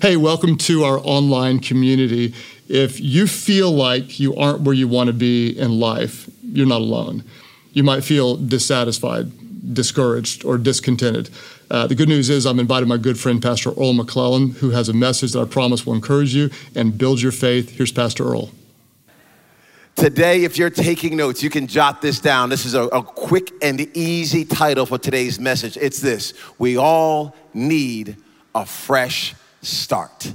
Hey, 0.00 0.16
welcome 0.16 0.56
to 0.58 0.84
our 0.84 1.00
online 1.00 1.58
community. 1.58 2.32
If 2.68 3.00
you 3.00 3.26
feel 3.26 3.72
like 3.72 4.20
you 4.20 4.36
aren't 4.36 4.60
where 4.60 4.72
you 4.72 4.86
want 4.86 5.08
to 5.08 5.12
be 5.12 5.58
in 5.58 5.80
life, 5.80 6.30
you're 6.40 6.68
not 6.68 6.82
alone. 6.82 7.24
You 7.72 7.82
might 7.82 8.04
feel 8.04 8.36
dissatisfied, 8.36 9.74
discouraged, 9.74 10.44
or 10.44 10.56
discontented. 10.56 11.30
Uh, 11.68 11.88
the 11.88 11.96
good 11.96 12.08
news 12.08 12.30
is, 12.30 12.46
I've 12.46 12.60
invited 12.60 12.88
my 12.88 12.96
good 12.96 13.18
friend, 13.18 13.42
Pastor 13.42 13.70
Earl 13.70 13.92
McClellan, 13.92 14.50
who 14.50 14.70
has 14.70 14.88
a 14.88 14.92
message 14.92 15.32
that 15.32 15.40
I 15.40 15.46
promise 15.46 15.84
will 15.84 15.94
encourage 15.94 16.32
you 16.32 16.50
and 16.76 16.96
build 16.96 17.20
your 17.20 17.32
faith. 17.32 17.70
Here's 17.70 17.90
Pastor 17.90 18.22
Earl. 18.22 18.52
Today, 19.96 20.44
if 20.44 20.56
you're 20.56 20.70
taking 20.70 21.16
notes, 21.16 21.42
you 21.42 21.50
can 21.50 21.66
jot 21.66 22.02
this 22.02 22.20
down. 22.20 22.50
This 22.50 22.66
is 22.66 22.74
a, 22.74 22.82
a, 22.82 23.02
quick 23.02 23.50
and 23.62 23.80
easy 23.96 24.44
title 24.44 24.86
for 24.86 24.96
today's 24.96 25.40
message. 25.40 25.76
It's 25.76 26.00
this 26.00 26.34
We 26.56 26.76
all 26.76 27.34
need 27.52 28.16
a 28.54 28.64
fresh 28.64 29.34
start. 29.62 30.32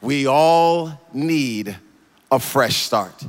We 0.00 0.26
all 0.26 0.98
need 1.12 1.76
a 2.30 2.38
fresh 2.38 2.76
start. 2.76 3.24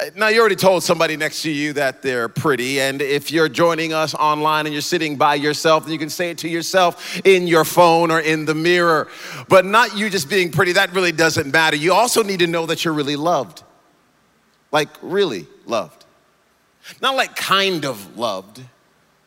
Uh, 0.00 0.06
now, 0.16 0.28
you 0.28 0.40
already 0.40 0.56
told 0.56 0.82
somebody 0.82 1.16
next 1.16 1.42
to 1.42 1.50
you 1.50 1.72
that 1.74 2.00
they're 2.02 2.28
pretty, 2.28 2.80
and 2.80 3.02
if 3.02 3.30
you're 3.30 3.48
joining 3.48 3.92
us 3.92 4.14
online 4.14 4.66
and 4.66 4.72
you're 4.72 4.80
sitting 4.80 5.16
by 5.16 5.34
yourself, 5.34 5.84
then 5.84 5.92
you 5.92 5.98
can 5.98 6.08
say 6.08 6.30
it 6.30 6.38
to 6.38 6.48
yourself 6.48 7.20
in 7.24 7.46
your 7.46 7.64
phone 7.64 8.10
or 8.10 8.20
in 8.20 8.46
the 8.46 8.54
mirror. 8.54 9.08
But 9.48 9.66
not 9.66 9.96
you 9.96 10.08
just 10.08 10.30
being 10.30 10.50
pretty, 10.50 10.72
that 10.72 10.94
really 10.94 11.12
doesn't 11.12 11.52
matter. 11.52 11.76
You 11.76 11.92
also 11.92 12.22
need 12.22 12.38
to 12.38 12.46
know 12.46 12.66
that 12.66 12.84
you're 12.84 12.94
really 12.94 13.16
loved. 13.16 13.62
Like, 14.72 14.88
really 15.02 15.46
loved. 15.66 16.04
Not 17.02 17.14
like 17.14 17.36
kind 17.36 17.84
of 17.84 18.16
loved, 18.16 18.62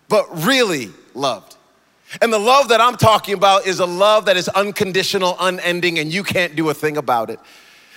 but 0.10 0.46
really 0.46 0.90
loved. 1.14 1.56
And 2.22 2.32
the 2.32 2.40
love 2.40 2.70
that 2.70 2.82
I'm 2.82 2.96
talking 2.96 3.34
about 3.34 3.66
is 3.66 3.80
a 3.80 3.86
love 3.86 4.26
that 4.26 4.38
is 4.38 4.50
unconditional, 4.50 5.36
unending, 5.40 6.00
and 6.00 6.14
you 6.14 6.24
can't 6.24 6.56
do 6.56 6.70
a 6.70 6.74
thing 6.74 6.98
about 6.98 7.30
it. 7.30 7.40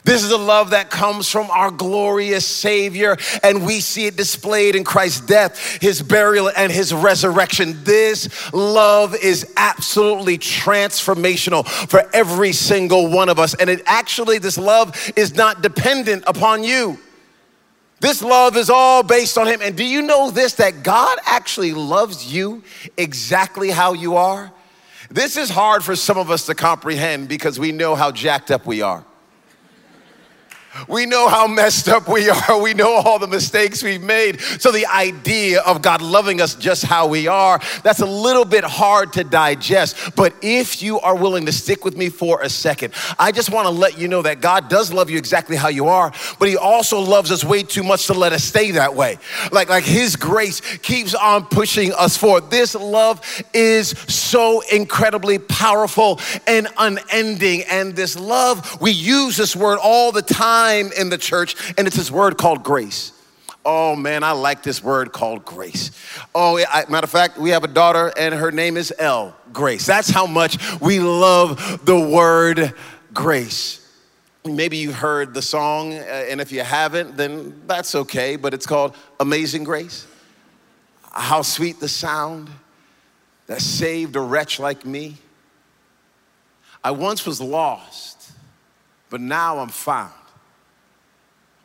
This 0.06 0.22
is 0.22 0.30
a 0.30 0.38
love 0.38 0.70
that 0.70 0.88
comes 0.88 1.28
from 1.28 1.50
our 1.50 1.68
glorious 1.72 2.46
Savior, 2.46 3.16
and 3.42 3.66
we 3.66 3.80
see 3.80 4.06
it 4.06 4.16
displayed 4.16 4.76
in 4.76 4.84
Christ's 4.84 5.26
death, 5.26 5.78
His 5.80 6.00
burial, 6.00 6.48
and 6.56 6.70
His 6.70 6.94
resurrection. 6.94 7.82
This 7.82 8.52
love 8.52 9.16
is 9.16 9.52
absolutely 9.56 10.38
transformational 10.38 11.66
for 11.66 12.08
every 12.12 12.52
single 12.52 13.10
one 13.10 13.28
of 13.28 13.40
us. 13.40 13.54
And 13.54 13.68
it 13.68 13.82
actually, 13.84 14.38
this 14.38 14.56
love 14.56 15.12
is 15.16 15.34
not 15.34 15.60
dependent 15.60 16.22
upon 16.28 16.62
you. 16.62 17.00
This 18.06 18.22
love 18.22 18.56
is 18.56 18.70
all 18.70 19.02
based 19.02 19.36
on 19.36 19.48
Him. 19.48 19.60
And 19.60 19.76
do 19.76 19.84
you 19.84 20.00
know 20.00 20.30
this 20.30 20.52
that 20.54 20.84
God 20.84 21.18
actually 21.26 21.72
loves 21.72 22.32
you 22.32 22.62
exactly 22.96 23.68
how 23.68 23.94
you 23.94 24.14
are? 24.14 24.52
This 25.10 25.36
is 25.36 25.50
hard 25.50 25.82
for 25.82 25.96
some 25.96 26.16
of 26.16 26.30
us 26.30 26.46
to 26.46 26.54
comprehend 26.54 27.28
because 27.28 27.58
we 27.58 27.72
know 27.72 27.96
how 27.96 28.12
jacked 28.12 28.52
up 28.52 28.64
we 28.64 28.80
are. 28.80 29.04
We 30.88 31.06
know 31.06 31.28
how 31.28 31.46
messed 31.46 31.88
up 31.88 32.08
we 32.08 32.28
are. 32.28 32.60
We 32.60 32.74
know 32.74 32.94
all 32.94 33.18
the 33.18 33.26
mistakes 33.26 33.82
we've 33.82 34.02
made. 34.02 34.40
So, 34.40 34.70
the 34.70 34.86
idea 34.86 35.60
of 35.60 35.82
God 35.82 36.02
loving 36.02 36.40
us 36.40 36.54
just 36.54 36.84
how 36.84 37.06
we 37.06 37.28
are, 37.28 37.60
that's 37.82 38.00
a 38.00 38.06
little 38.06 38.44
bit 38.44 38.64
hard 38.64 39.12
to 39.14 39.24
digest. 39.24 40.14
But 40.16 40.34
if 40.42 40.82
you 40.82 41.00
are 41.00 41.14
willing 41.14 41.46
to 41.46 41.52
stick 41.52 41.84
with 41.84 41.96
me 41.96 42.08
for 42.08 42.42
a 42.42 42.48
second, 42.48 42.94
I 43.18 43.32
just 43.32 43.50
want 43.50 43.66
to 43.66 43.70
let 43.70 43.98
you 43.98 44.08
know 44.08 44.22
that 44.22 44.40
God 44.40 44.68
does 44.68 44.92
love 44.92 45.10
you 45.10 45.18
exactly 45.18 45.56
how 45.56 45.68
you 45.68 45.88
are, 45.88 46.12
but 46.38 46.48
He 46.48 46.56
also 46.56 46.98
loves 47.00 47.30
us 47.30 47.44
way 47.44 47.62
too 47.62 47.82
much 47.82 48.06
to 48.06 48.14
let 48.14 48.32
us 48.32 48.44
stay 48.44 48.72
that 48.72 48.94
way. 48.94 49.18
Like, 49.52 49.68
like 49.68 49.84
His 49.84 50.16
grace 50.16 50.60
keeps 50.78 51.14
on 51.14 51.46
pushing 51.46 51.92
us 51.92 52.16
forward. 52.16 52.50
This 52.50 52.74
love 52.74 53.20
is 53.52 53.90
so 54.08 54.62
incredibly 54.72 55.38
powerful 55.38 56.20
and 56.46 56.68
unending. 56.78 57.62
And 57.70 57.94
this 57.94 58.18
love, 58.18 58.80
we 58.80 58.90
use 58.90 59.36
this 59.36 59.54
word 59.54 59.78
all 59.82 60.12
the 60.12 60.22
time 60.22 60.65
time 60.66 60.92
in 60.92 61.08
the 61.08 61.18
church, 61.18 61.56
and 61.78 61.86
it's 61.86 61.96
this 61.96 62.10
word 62.10 62.36
called 62.36 62.62
grace. 62.62 63.12
Oh 63.64 63.96
man, 63.96 64.22
I 64.22 64.32
like 64.32 64.62
this 64.62 64.82
word 64.82 65.12
called 65.12 65.44
grace. 65.44 65.90
Oh, 66.34 66.58
I, 66.58 66.84
matter 66.88 67.04
of 67.04 67.10
fact, 67.10 67.36
we 67.38 67.50
have 67.50 67.64
a 67.64 67.68
daughter, 67.68 68.12
and 68.16 68.34
her 68.34 68.52
name 68.52 68.76
is 68.76 68.92
L. 68.98 69.36
Grace. 69.52 69.86
That's 69.86 70.10
how 70.10 70.26
much 70.26 70.58
we 70.80 71.00
love 71.00 71.84
the 71.84 71.98
word 71.98 72.74
grace. 73.12 73.82
Maybe 74.44 74.76
you've 74.76 74.94
heard 74.94 75.34
the 75.34 75.42
song, 75.42 75.94
uh, 75.94 76.26
and 76.30 76.40
if 76.40 76.52
you 76.52 76.62
haven't, 76.62 77.16
then 77.16 77.62
that's 77.66 77.94
okay, 77.96 78.36
but 78.36 78.54
it's 78.54 78.66
called 78.66 78.94
Amazing 79.18 79.64
Grace. 79.64 80.06
How 81.10 81.42
sweet 81.42 81.80
the 81.80 81.88
sound 81.88 82.48
that 83.48 83.60
saved 83.60 84.14
a 84.14 84.20
wretch 84.20 84.60
like 84.60 84.84
me. 84.84 85.16
I 86.84 86.92
once 86.92 87.26
was 87.26 87.40
lost, 87.40 88.30
but 89.10 89.20
now 89.20 89.58
I'm 89.58 89.70
found 89.70 90.12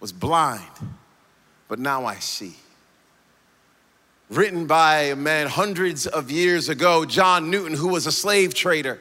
was 0.01 0.11
blind, 0.11 0.65
but 1.67 1.79
now 1.79 2.05
I 2.05 2.15
see. 2.15 2.55
Written 4.29 4.65
by 4.65 5.03
a 5.03 5.15
man 5.15 5.47
hundreds 5.47 6.07
of 6.07 6.31
years 6.31 6.69
ago, 6.69 7.05
John 7.05 7.51
Newton, 7.51 7.77
who 7.77 7.89
was 7.89 8.07
a 8.07 8.11
slave 8.11 8.53
trader. 8.53 8.99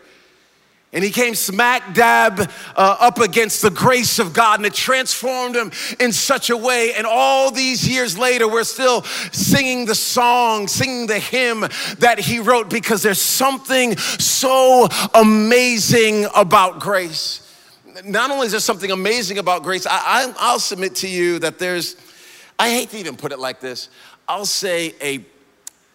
And 0.92 1.04
he 1.04 1.10
came 1.10 1.36
smack 1.36 1.94
dab 1.94 2.40
uh, 2.40 2.96
up 3.00 3.18
against 3.18 3.62
the 3.62 3.70
grace 3.70 4.18
of 4.18 4.32
God, 4.32 4.58
and 4.58 4.66
it 4.66 4.74
transformed 4.74 5.54
him 5.54 5.70
in 6.00 6.12
such 6.12 6.50
a 6.50 6.56
way. 6.56 6.92
And 6.94 7.06
all 7.06 7.52
these 7.52 7.88
years 7.88 8.18
later, 8.18 8.48
we're 8.48 8.64
still 8.64 9.02
singing 9.32 9.86
the 9.86 9.94
song, 9.94 10.66
singing 10.66 11.06
the 11.06 11.20
hymn 11.20 11.60
that 12.00 12.18
he 12.18 12.40
wrote 12.40 12.68
because 12.68 13.02
there's 13.02 13.22
something 13.22 13.96
so 13.96 14.88
amazing 15.14 16.26
about 16.34 16.80
grace 16.80 17.39
not 18.04 18.30
only 18.30 18.46
is 18.46 18.52
there 18.52 18.60
something 18.60 18.90
amazing 18.90 19.38
about 19.38 19.62
grace, 19.62 19.86
I, 19.88 20.32
I, 20.38 20.52
will 20.52 20.60
submit 20.60 20.94
to 20.96 21.08
you 21.08 21.38
that 21.40 21.58
there's, 21.58 21.96
I 22.58 22.70
hate 22.70 22.90
to 22.90 22.98
even 22.98 23.16
put 23.16 23.32
it 23.32 23.38
like 23.38 23.60
this, 23.60 23.88
I'll 24.28 24.46
say 24.46 24.94
a, 25.00 25.18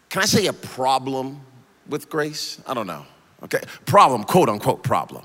can 0.09 0.21
I 0.21 0.25
say 0.25 0.47
a 0.47 0.53
problem 0.53 1.41
with 1.87 2.09
grace? 2.09 2.61
I 2.67 2.73
don't 2.73 2.87
know. 2.87 3.05
Okay, 3.43 3.61
problem, 3.85 4.23
quote 4.23 4.49
unquote 4.49 4.83
problem. 4.83 5.23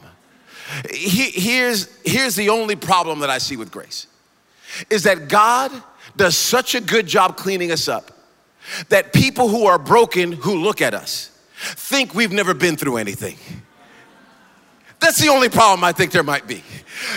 He, 0.91 1.31
here's, 1.31 1.89
here's 2.05 2.37
the 2.37 2.51
only 2.51 2.77
problem 2.77 3.21
that 3.21 3.31
I 3.31 3.39
see 3.39 3.57
with 3.57 3.71
grace 3.71 4.07
is 4.89 5.03
that 5.03 5.29
God 5.29 5.73
does 6.17 6.37
such 6.37 6.75
a 6.75 6.81
good 6.81 7.07
job 7.07 7.37
cleaning 7.37 7.73
us 7.73 7.89
up 7.89 8.13
that 8.89 9.13
people 9.13 9.49
who 9.49 9.67
are 9.67 9.79
broken 9.79 10.33
who 10.33 10.57
look 10.57 10.81
at 10.81 10.95
us 10.95 11.31
think 11.61 12.15
we've 12.15 12.33
never 12.33 12.55
been 12.55 12.77
through 12.77 12.99
anything. 12.99 13.37
That's 15.01 15.19
the 15.19 15.29
only 15.29 15.49
problem 15.49 15.83
I 15.83 15.93
think 15.93 16.13
there 16.13 16.23
might 16.23 16.47
be. 16.47 16.63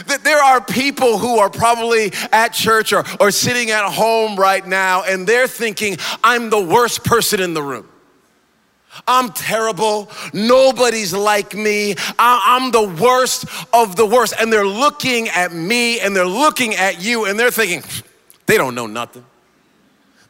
That 0.07 0.23
there 0.23 0.41
are 0.41 0.61
people 0.61 1.17
who 1.17 1.39
are 1.39 1.49
probably 1.49 2.13
at 2.31 2.49
church 2.49 2.93
or, 2.93 3.03
or 3.19 3.31
sitting 3.31 3.71
at 3.71 3.89
home 3.91 4.37
right 4.37 4.65
now 4.65 5.03
and 5.03 5.27
they're 5.27 5.47
thinking, 5.47 5.97
I'm 6.23 6.49
the 6.49 6.61
worst 6.61 7.03
person 7.03 7.41
in 7.41 7.53
the 7.53 7.61
room. 7.61 7.87
I'm 9.07 9.31
terrible. 9.31 10.09
Nobody's 10.33 11.13
like 11.13 11.55
me. 11.55 11.95
I'm 12.17 12.71
the 12.71 12.87
worst 13.01 13.45
of 13.73 13.95
the 13.95 14.05
worst. 14.05 14.35
And 14.39 14.53
they're 14.53 14.67
looking 14.67 15.29
at 15.29 15.51
me 15.51 15.99
and 15.99 16.15
they're 16.15 16.25
looking 16.25 16.75
at 16.75 17.03
you 17.03 17.25
and 17.25 17.37
they're 17.37 17.51
thinking, 17.51 17.83
they 18.45 18.57
don't 18.57 18.75
know 18.75 18.87
nothing. 18.87 19.25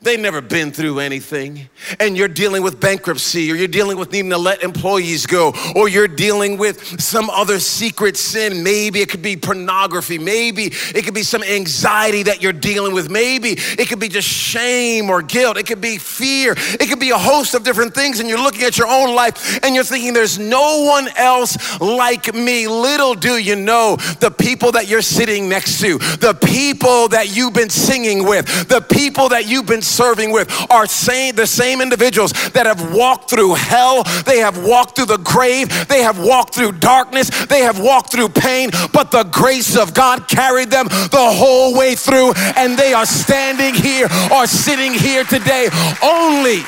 They've 0.04 0.20
never 0.20 0.42
been 0.42 0.74
through 0.74 1.00
anything. 1.00 1.70
And 1.98 2.18
you're 2.18 2.28
dealing 2.28 2.62
with 2.62 2.80
bankruptcy, 2.82 3.50
or 3.50 3.56
you're 3.56 3.70
dealing 3.70 3.98
with 3.98 4.12
needing 4.12 4.32
to 4.32 4.38
let 4.38 4.62
employees 4.62 5.26
go, 5.26 5.54
or 5.76 5.88
you're 5.88 6.10
dealing 6.10 6.58
with 6.58 7.02
some 7.02 7.30
other 7.30 7.58
secret 7.60 8.18
sin. 8.18 8.64
Maybe 8.64 9.00
it 9.00 9.10
could 9.10 9.22
be 9.22 9.38
pornography. 9.38 10.20
Maybe 10.20 10.66
it 10.94 11.06
could 11.06 11.14
be 11.14 11.24
some 11.24 11.42
anxiety 11.42 12.24
that 12.24 12.42
you're 12.42 12.52
dealing 12.52 12.94
with. 12.94 13.10
Maybe 13.10 13.52
it 13.52 13.88
could 13.88 14.00
be 14.00 14.10
just 14.10 14.28
shame 14.28 15.10
or 15.10 15.22
guilt. 15.22 15.58
It 15.58 15.68
could 15.68 15.80
be 15.80 15.98
fear. 15.98 16.54
It 16.58 16.90
could 16.90 17.00
be 17.00 17.12
a 17.12 17.18
host 17.18 17.54
of 17.54 17.64
different 17.64 17.94
things. 17.94 18.20
And 18.20 18.28
you're 18.28 18.44
looking 18.44 18.64
at 18.64 18.78
your 18.78 18.88
own 18.88 19.16
life 19.16 19.64
and 19.64 19.74
you're 19.74 19.86
thinking, 19.86 20.14
there's 20.14 20.38
no 20.38 20.84
one 20.84 21.08
else 21.16 21.80
like 21.80 22.34
me. 22.34 22.68
Little 22.68 23.14
do 23.14 23.38
you 23.38 23.56
know 23.56 23.96
the 24.20 24.32
people 24.32 24.74
that 24.74 24.90
you're 24.90 25.02
sitting 25.02 25.48
next 25.48 25.80
to, 25.80 25.98
the 25.98 26.38
people 26.44 27.08
that 27.10 27.34
you've 27.34 27.54
been 27.54 27.70
singing 27.70 28.26
with, 28.26 28.68
the 28.68 28.82
people 28.82 29.30
that 29.30 29.48
you've 29.48 29.66
been 29.66 29.82
serving 29.94 30.32
with 30.32 30.50
are 30.70 30.86
same, 30.88 31.36
the 31.36 31.48
same 31.48 31.82
individuals 31.82 32.32
that 32.52 32.66
have 32.66 32.94
walked 32.94 33.30
through 33.30 33.54
hell, 33.54 34.04
they 34.26 34.40
have 34.40 34.66
walked 34.66 34.96
through 34.96 35.06
the 35.06 35.18
grave, 35.18 35.88
they 35.88 36.02
have 36.02 36.20
walked 36.20 36.56
through 36.56 36.72
darkness, 36.74 37.30
they 37.46 37.62
have 37.62 37.80
walked 37.80 38.12
through 38.12 38.30
pain, 38.30 38.70
but 38.92 39.12
the 39.12 39.24
grace 39.26 39.78
of 39.78 39.94
God 39.94 40.28
carried 40.28 40.70
them 40.70 40.88
the 40.88 41.30
whole 41.32 41.78
way 41.78 41.96
through, 41.96 42.34
and 42.58 42.78
they 42.78 42.94
are 42.94 43.06
standing 43.06 43.74
here 43.74 44.08
or 44.34 44.48
sitting 44.48 44.94
here 44.94 45.24
today 45.24 45.70
only 46.04 46.62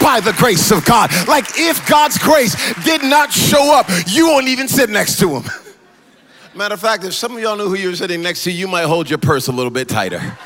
by 0.00 0.20
the 0.20 0.32
grace 0.32 0.70
of 0.70 0.84
God. 0.84 1.10
Like 1.26 1.46
if 1.56 1.86
God's 1.88 2.18
grace 2.18 2.54
did 2.84 3.02
not 3.02 3.32
show 3.32 3.74
up, 3.74 3.86
you 4.06 4.28
won't 4.28 4.48
even 4.48 4.68
sit 4.68 4.90
next 4.90 5.18
to 5.20 5.36
him. 5.36 5.44
Matter 6.54 6.74
of 6.74 6.80
fact, 6.80 7.04
if 7.04 7.12
some 7.12 7.36
of 7.36 7.42
y'all 7.42 7.56
knew 7.56 7.68
who 7.68 7.74
you're 7.74 7.94
sitting 7.94 8.22
next 8.22 8.44
to, 8.44 8.50
you 8.50 8.66
might 8.66 8.84
hold 8.84 9.10
your 9.10 9.18
purse 9.18 9.48
a 9.48 9.52
little 9.52 9.70
bit 9.70 9.88
tighter. 9.88 10.38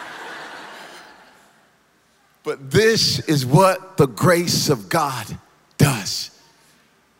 But 2.43 2.71
this 2.71 3.19
is 3.29 3.45
what 3.45 3.97
the 3.97 4.07
grace 4.07 4.69
of 4.69 4.89
God 4.89 5.27
does 5.77 6.31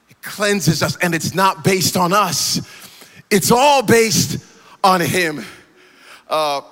it 0.09 0.21
cleanses 0.23 0.83
us, 0.83 0.97
and 0.97 1.15
it's 1.15 1.35
not 1.35 1.65
based 1.65 1.97
on 1.97 2.13
us, 2.13 2.61
it's 3.31 3.51
all 3.51 3.83
based 3.83 4.45
on 4.83 5.01
Him. 5.01 5.45
Uh, 6.29 6.63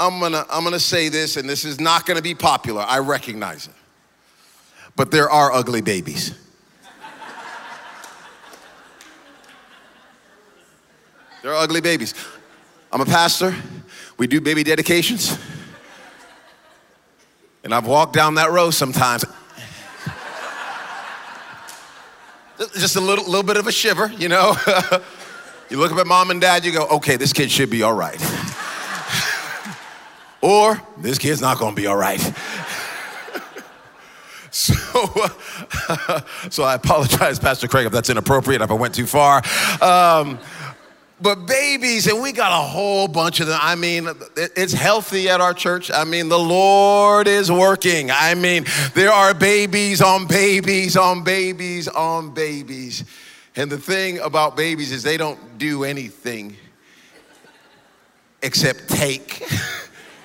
I'm 0.00 0.18
gonna, 0.20 0.44
I'm 0.50 0.64
gonna 0.64 0.80
say 0.80 1.08
this, 1.08 1.36
and 1.36 1.48
this 1.48 1.64
is 1.64 1.80
not 1.80 2.06
gonna 2.06 2.22
be 2.22 2.34
popular, 2.34 2.82
I 2.82 2.98
recognize 2.98 3.66
it. 3.66 3.74
But 4.96 5.10
there 5.10 5.30
are 5.30 5.52
ugly 5.52 5.80
babies. 5.80 6.34
there 11.42 11.52
are 11.52 11.62
ugly 11.62 11.80
babies. 11.80 12.14
I'm 12.90 13.00
a 13.00 13.06
pastor, 13.06 13.54
we 14.18 14.26
do 14.26 14.40
baby 14.40 14.64
dedications. 14.64 15.38
And 17.64 17.72
I've 17.72 17.86
walked 17.86 18.12
down 18.12 18.34
that 18.34 18.50
road 18.50 18.72
sometimes. 18.72 19.24
Just 22.74 22.96
a 22.96 23.00
little, 23.00 23.24
little 23.24 23.42
bit 23.42 23.56
of 23.56 23.66
a 23.66 23.72
shiver, 23.72 24.12
you 24.12 24.28
know. 24.28 24.54
you 25.70 25.78
look 25.78 25.92
up 25.92 25.98
at 25.98 26.06
mom 26.06 26.30
and 26.30 26.40
dad, 26.40 26.64
you 26.64 26.72
go, 26.72 26.86
okay, 26.86 27.16
this 27.16 27.32
kid 27.32 27.50
should 27.50 27.70
be 27.70 27.82
all 27.82 27.92
right. 27.92 28.20
or 30.40 30.80
this 30.98 31.18
kid's 31.18 31.40
not 31.40 31.58
gonna 31.58 31.74
be 31.74 31.86
all 31.86 31.96
right. 31.96 32.20
so, 34.50 34.74
uh, 35.88 36.20
so 36.50 36.64
I 36.64 36.74
apologize, 36.74 37.38
Pastor 37.38 37.68
Craig, 37.68 37.86
if 37.86 37.92
that's 37.92 38.10
inappropriate, 38.10 38.60
if 38.60 38.70
I 38.70 38.74
went 38.74 38.94
too 38.94 39.06
far. 39.06 39.42
Um, 39.80 40.38
but 41.22 41.46
babies, 41.46 42.06
and 42.06 42.20
we 42.22 42.32
got 42.32 42.52
a 42.52 42.66
whole 42.66 43.06
bunch 43.06 43.40
of 43.40 43.46
them. 43.46 43.58
I 43.62 43.74
mean, 43.74 44.08
it's 44.36 44.72
healthy 44.72 45.28
at 45.28 45.40
our 45.40 45.54
church. 45.54 45.90
I 45.90 46.04
mean, 46.04 46.28
the 46.28 46.38
Lord 46.38 47.28
is 47.28 47.50
working. 47.50 48.10
I 48.10 48.34
mean, 48.34 48.64
there 48.94 49.12
are 49.12 49.32
babies 49.32 50.02
on 50.02 50.26
babies 50.26 50.96
on 50.96 51.22
babies 51.22 51.88
on 51.88 52.34
babies. 52.34 53.04
And 53.54 53.70
the 53.70 53.78
thing 53.78 54.18
about 54.18 54.56
babies 54.56 54.92
is 54.92 55.02
they 55.02 55.16
don't 55.16 55.58
do 55.58 55.84
anything 55.84 56.56
except 58.42 58.88
take. 58.88 59.46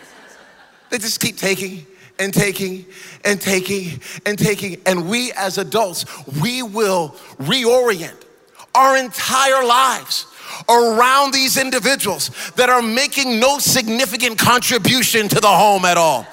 they 0.89 0.97
just 0.97 1.19
keep 1.19 1.37
taking 1.37 1.85
and 2.19 2.33
taking 2.33 2.85
and 3.25 3.39
taking 3.39 4.01
and 4.25 4.39
taking. 4.39 4.81
And 4.85 5.09
we 5.09 5.31
as 5.33 5.57
adults, 5.57 6.05
we 6.41 6.63
will 6.63 7.09
reorient 7.39 8.23
our 8.73 8.97
entire 8.97 9.65
lives 9.65 10.25
around 10.69 11.33
these 11.33 11.57
individuals 11.57 12.31
that 12.55 12.69
are 12.69 12.81
making 12.81 13.39
no 13.39 13.59
significant 13.59 14.37
contribution 14.37 15.27
to 15.27 15.39
the 15.39 15.47
home 15.47 15.85
at 15.85 15.97
all 15.97 16.25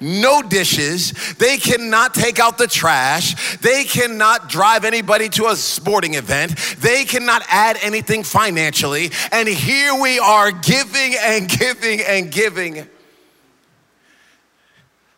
no 0.00 0.42
dishes. 0.42 1.12
They 1.34 1.58
cannot 1.58 2.14
take 2.14 2.38
out 2.38 2.56
the 2.58 2.66
trash. 2.66 3.58
They 3.58 3.84
cannot 3.84 4.48
drive 4.48 4.84
anybody 4.84 5.28
to 5.30 5.48
a 5.48 5.56
sporting 5.56 6.14
event. 6.14 6.56
They 6.78 7.04
cannot 7.04 7.42
add 7.48 7.76
anything 7.82 8.24
financially. 8.24 9.10
And 9.30 9.46
here 9.46 10.00
we 10.00 10.18
are 10.18 10.50
giving 10.50 11.14
and 11.20 11.48
giving 11.48 12.00
and 12.00 12.32
giving. 12.32 12.78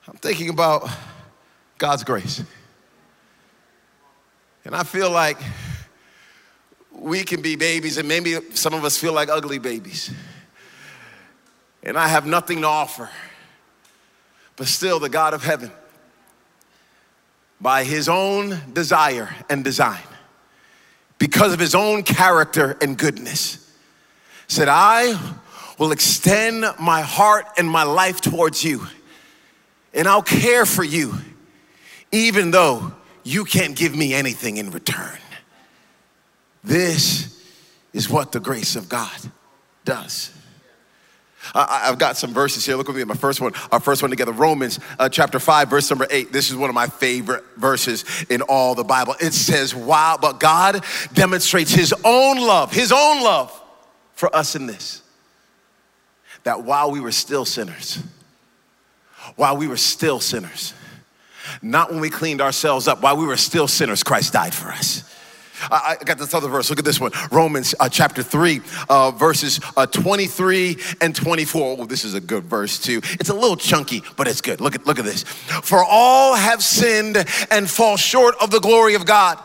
I'm 0.09 0.17
thinking 0.17 0.49
about 0.49 0.89
God's 1.79 2.03
grace. 2.03 2.43
And 4.65 4.75
I 4.75 4.83
feel 4.83 5.11
like 5.11 5.39
we 7.03 7.25
can 7.25 7.43
be 7.43 7.57
babies, 7.57 7.99
and 7.99 8.07
maybe 8.07 8.39
some 8.55 8.75
of 8.75 8.85
us 8.85 8.97
feel 8.97 9.13
like 9.13 9.29
ugly 9.29 9.59
babies. 9.59 10.11
And 11.83 11.99
I 11.99 12.09
have 12.09 12.27
nothing 12.27 12.61
to 12.61 12.69
offer. 12.69 13.11
But 14.57 14.69
still, 14.69 15.01
the 15.01 15.09
God 15.09 15.35
of 15.35 15.43
heaven, 15.43 15.73
by 17.61 17.85
his 17.85 18.09
own 18.09 18.61
desire 18.73 19.35
and 19.51 19.65
design, 19.65 20.03
because 21.19 21.53
of 21.53 21.59
his 21.59 21.75
own 21.75 22.03
character 22.03 22.77
and 22.81 22.97
goodness, 22.97 23.59
said, 24.47 24.69
I 24.69 25.19
will 25.79 25.93
extend 25.93 26.65
my 26.79 27.01
heart 27.01 27.47
and 27.57 27.69
my 27.69 27.83
life 27.83 28.21
towards 28.21 28.63
you, 28.63 28.87
and 29.93 30.07
I'll 30.07 30.23
care 30.23 30.67
for 30.67 30.85
you, 30.85 31.15
even 32.13 32.51
though 32.51 32.93
you 33.25 33.45
can't 33.45 33.75
give 33.75 33.97
me 33.97 34.15
anything 34.15 34.59
in 34.59 34.71
return. 34.71 35.19
This 36.65 37.43
is 37.93 38.09
what 38.09 38.33
the 38.33 38.41
grace 38.41 38.77
of 38.77 38.89
God 38.89 39.19
does. 39.85 40.31
I, 41.55 41.87
have 41.87 41.99
got 41.99 42.17
some 42.17 42.33
verses 42.33 42.65
here. 42.65 42.77
Look 42.77 42.87
with 42.87 42.97
me, 42.97 43.05
my 43.05 43.15
first 43.15 43.41
one, 43.41 43.53
our 43.73 43.81
first 43.81 44.01
one 44.01 44.11
together. 44.11 44.33
Romans 44.33 44.79
uh, 44.99 45.09
chapter 45.09 45.41
5, 45.41 45.69
verse 45.69 45.91
number 45.91 46.07
8. 46.09 46.33
This 46.33 46.51
is 46.51 46.57
one 46.57 46.71
of 46.71 46.75
my 46.75 46.87
favorite 46.87 47.43
verses 47.57 48.05
in 48.31 48.43
all 48.43 48.75
the 48.75 48.85
Bible. 48.85 49.17
It 49.21 49.33
says, 49.33 49.75
Wow, 49.75 50.19
but 50.21 50.39
God 50.39 50.85
demonstrates 51.13 51.73
his 51.73 51.93
own 52.05 52.37
love, 52.37 52.73
his 52.73 52.93
own 52.93 53.23
love 53.25 53.61
for 54.15 54.35
us 54.35 54.55
in 54.55 54.67
this. 54.67 55.03
That 56.45 56.63
while 56.63 56.93
we 56.93 57.01
were 57.01 57.13
still 57.13 57.45
sinners, 57.45 58.01
while 59.35 59.57
we 59.57 59.67
were 59.67 59.77
still 59.77 60.21
sinners, 60.21 60.75
not 61.61 61.91
when 61.91 62.01
we 62.01 62.09
cleaned 62.09 62.41
ourselves 62.41 62.87
up, 62.87 63.03
while 63.03 63.17
we 63.17 63.27
were 63.27 63.37
still 63.37 63.67
sinners, 63.67 64.05
Christ 64.05 64.33
died 64.33 64.55
for 64.55 64.69
us. 64.69 65.09
I, 65.71 65.97
got 66.05 66.19
this 66.19 66.35
other 66.35 66.49
verse. 66.49 66.71
Look 66.71 66.79
at 66.79 66.85
this 66.85 67.01
one 67.01 67.13
Romans 67.31 67.75
uh, 67.79 67.89
chapter 67.89 68.23
3, 68.23 68.61
uh, 68.89 69.11
verses 69.13 69.61
uh, 69.77 69.87
23 69.87 70.77
and 71.01 71.15
24. 71.15 71.77
Oh, 71.79 71.85
this 71.85 72.05
is 72.05 72.15
a 72.15 72.21
good 72.21 72.45
verse 72.45 72.79
too. 72.79 73.01
It's 73.05 73.29
a 73.29 73.35
little 73.35 73.57
chunky, 73.57 74.03
but 74.17 74.27
it's 74.27 74.41
good. 74.41 74.61
Look 74.61 74.75
at, 74.75 74.87
look 74.87 74.99
at 74.99 75.05
this. 75.05 75.23
For 75.23 75.85
all 75.85 76.35
have 76.35 76.63
sinned 76.63 77.25
and 77.51 77.71
fall 77.71 77.97
short 77.97 78.35
of 78.41 78.51
the 78.51 78.61
glory 78.61 78.95
of 78.95 79.07
God, 79.07 79.39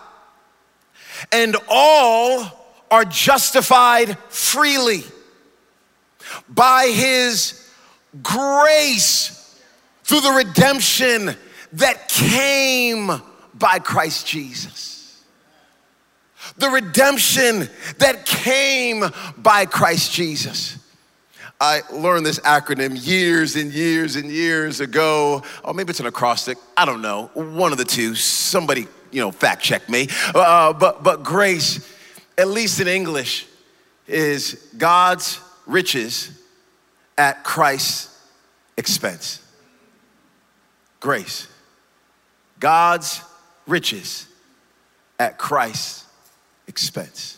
and 1.32 1.56
all 1.68 2.52
are 2.90 3.06
justified 3.06 4.18
freely 4.30 5.04
by 6.50 6.92
his 6.94 7.70
grace 8.24 9.62
through 10.04 10.22
the 10.22 10.32
redemption 10.32 11.36
that 11.74 12.08
came 12.08 13.12
by 13.54 13.80
Christ 13.80 14.26
Jesus 14.26 14.97
the 16.58 16.70
redemption 16.70 17.70
that 18.00 18.26
came 18.26 19.04
by 19.38 19.66
Christ 19.66 20.12
Jesus. 20.12 20.78
I 21.60 21.82
learned 21.92 22.26
this 22.26 22.40
acronym 22.40 22.96
years 23.04 23.56
and 23.56 23.72
years 23.72 24.16
and 24.16 24.30
years 24.30 24.80
ago. 24.80 25.44
Oh, 25.64 25.74
maybe 25.74 25.90
it's 25.90 26.00
an 26.00 26.06
acrostic. 26.06 26.58
I 26.76 26.86
don't 26.86 27.02
know. 27.02 27.32
One 27.34 27.72
of 27.72 27.78
the 27.80 27.86
two. 27.86 28.14
Somebody, 28.14 28.88
you 29.12 29.22
know, 29.22 29.32
fact 29.32 29.64
check 29.64 29.90
me. 29.90 30.08
Uh, 30.36 30.74
but, 30.74 31.04
but 31.04 31.24
grace, 31.24 31.92
at 32.38 32.48
least 32.48 32.80
in 32.80 32.88
English, 32.88 33.48
is 34.08 34.70
God's 34.78 35.40
riches 35.66 36.32
at 37.18 37.44
Christ's 37.44 38.16
expense. 38.78 39.42
Grace. 41.00 41.48
God's 42.60 43.22
riches 43.66 44.28
at 45.20 45.40
Christ's 45.40 46.07
expense. 46.68 47.38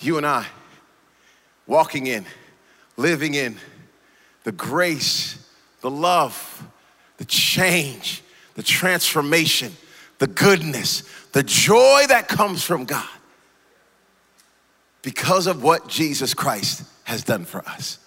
You 0.00 0.16
and 0.16 0.26
I, 0.26 0.46
walking 1.66 2.06
in, 2.06 2.24
living 2.96 3.34
in 3.34 3.56
the 4.44 4.52
grace, 4.52 5.38
the 5.80 5.90
love, 5.90 6.66
the 7.18 7.24
change, 7.24 8.22
the 8.54 8.62
transformation, 8.62 9.72
the 10.18 10.26
goodness, 10.26 11.02
the 11.32 11.42
joy 11.42 12.04
that 12.08 12.28
comes 12.28 12.64
from 12.64 12.84
God 12.84 13.08
because 15.02 15.46
of 15.46 15.62
what 15.62 15.88
Jesus 15.88 16.34
Christ 16.34 16.84
has 17.04 17.24
done 17.24 17.44
for 17.44 17.66
us. 17.68 17.98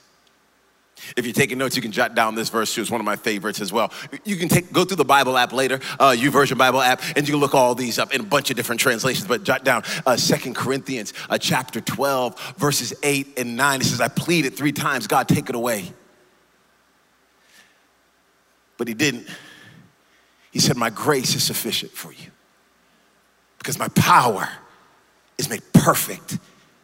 If 1.18 1.26
you're 1.26 1.34
taking 1.34 1.58
notes, 1.58 1.76
you 1.76 1.82
can 1.82 1.92
jot 1.92 2.16
down 2.16 2.36
this 2.36 2.50
verse 2.50 2.74
too. 2.74 2.82
It's 2.82 2.90
one 2.90 3.02
of 3.02 3.06
my 3.06 3.18
favorites 3.18 3.60
as 3.60 3.72
well. 3.72 3.92
You 4.24 4.38
can 4.38 4.48
take 4.48 4.72
go 4.72 4.86
through 4.86 4.96
the 4.96 5.06
Bible 5.06 5.38
app 5.38 5.52
later, 5.52 5.76
uh, 6.00 6.12
YouVersion 6.12 6.58
Bible 6.58 6.82
app, 6.82 7.02
and 7.16 7.28
you 7.28 7.34
can 7.34 7.42
look 7.42 7.54
all 7.54 7.76
these 7.76 8.00
up 8.00 8.14
in 8.14 8.22
a 8.22 8.24
bunch 8.24 8.50
of 8.50 8.56
different 8.56 8.80
translations. 8.80 9.28
But 9.28 9.44
jot 9.44 9.64
down 9.64 9.84
uh, 10.06 10.16
2 10.16 10.54
Corinthians 10.54 11.14
uh, 11.30 11.38
chapter 11.38 11.82
12, 11.82 12.56
verses 12.58 12.94
8 13.04 13.38
and 13.38 13.58
9. 13.58 13.82
It 13.82 13.84
says, 13.84 14.02
I 14.02 14.08
pleaded 14.08 14.56
three 14.56 14.72
times, 14.72 15.06
God, 15.08 15.28
take 15.28 15.50
it 15.50 15.56
away. 15.56 15.92
But 18.78 18.88
he 18.88 18.94
didn't. 18.94 19.28
He 20.52 20.60
said, 20.60 20.78
My 20.78 20.90
grace 20.90 21.36
is 21.36 21.44
sufficient 21.44 21.92
for 21.92 22.14
you 22.14 22.32
because 23.58 23.78
my 23.78 23.90
power 23.90 24.48
is 25.38 25.50
made 25.50 25.62
perfect 25.74 26.38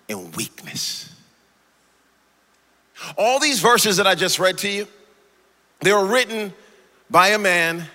in 0.08 0.32
weakness. 0.34 1.11
All 3.18 3.40
these 3.40 3.60
verses 3.60 3.98
that 3.98 4.08
I 4.08 4.16
just 4.16 4.40
read 4.40 4.58
to 4.60 4.70
you, 4.70 4.88
they 5.82 5.92
were 5.92 6.06
written 6.06 6.54
by 7.10 7.30
a 7.30 7.38
man 7.38 7.86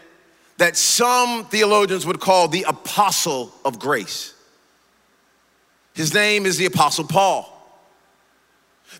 that 0.59 0.77
some 0.77 1.45
theologians 1.47 2.07
would 2.07 2.21
call 2.21 2.49
the 2.49 2.65
apostle 2.65 3.53
of 3.65 3.79
grace. 3.79 4.35
His 5.95 6.13
name 6.13 6.47
is 6.47 6.59
the 6.59 6.67
apostle 6.67 7.05
Paul. 7.05 7.53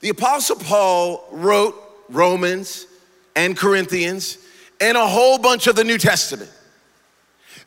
The 0.01 0.09
apostle 0.11 0.57
Paul 0.57 1.27
wrote 1.31 1.75
Romans 2.09 2.87
and 3.35 3.57
Corinthians 3.57 4.39
and 4.81 4.97
a 4.97 5.07
whole 5.07 5.39
bunch 5.39 5.67
of 5.67 5.77
the 5.77 5.85
New 5.85 5.99
Testament. 5.99 6.51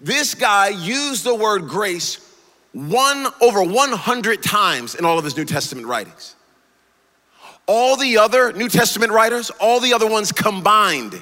This 0.01 0.35
guy 0.35 0.69
used 0.69 1.23
the 1.23 1.35
word 1.35 1.67
grace 1.67 2.25
one 2.71 3.27
over 3.41 3.63
100 3.63 4.43
times 4.43 4.95
in 4.95 5.05
all 5.05 5.17
of 5.17 5.23
his 5.23 5.35
New 5.35 5.45
Testament 5.45 5.87
writings. 5.87 6.35
All 7.71 7.95
the 7.97 8.17
other 8.17 8.51
New 8.51 8.67
Testament 8.67 9.11
writers, 9.11 9.51
all 9.51 9.79
the 9.79 9.93
other 9.93 10.07
ones 10.07 10.31
combined, 10.31 11.21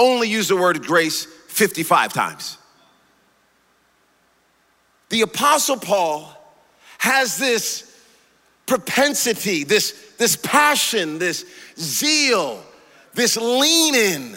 only 0.00 0.28
use 0.28 0.48
the 0.48 0.56
word 0.56 0.84
grace 0.84 1.26
55 1.46 2.12
times. 2.12 2.58
The 5.10 5.20
Apostle 5.22 5.76
Paul 5.76 6.28
has 6.98 7.38
this 7.38 7.96
propensity, 8.66 9.62
this, 9.62 10.14
this 10.18 10.34
passion, 10.34 11.20
this 11.20 11.44
zeal, 11.78 12.60
this 13.14 13.36
lean 13.36 13.94
in 13.94 14.36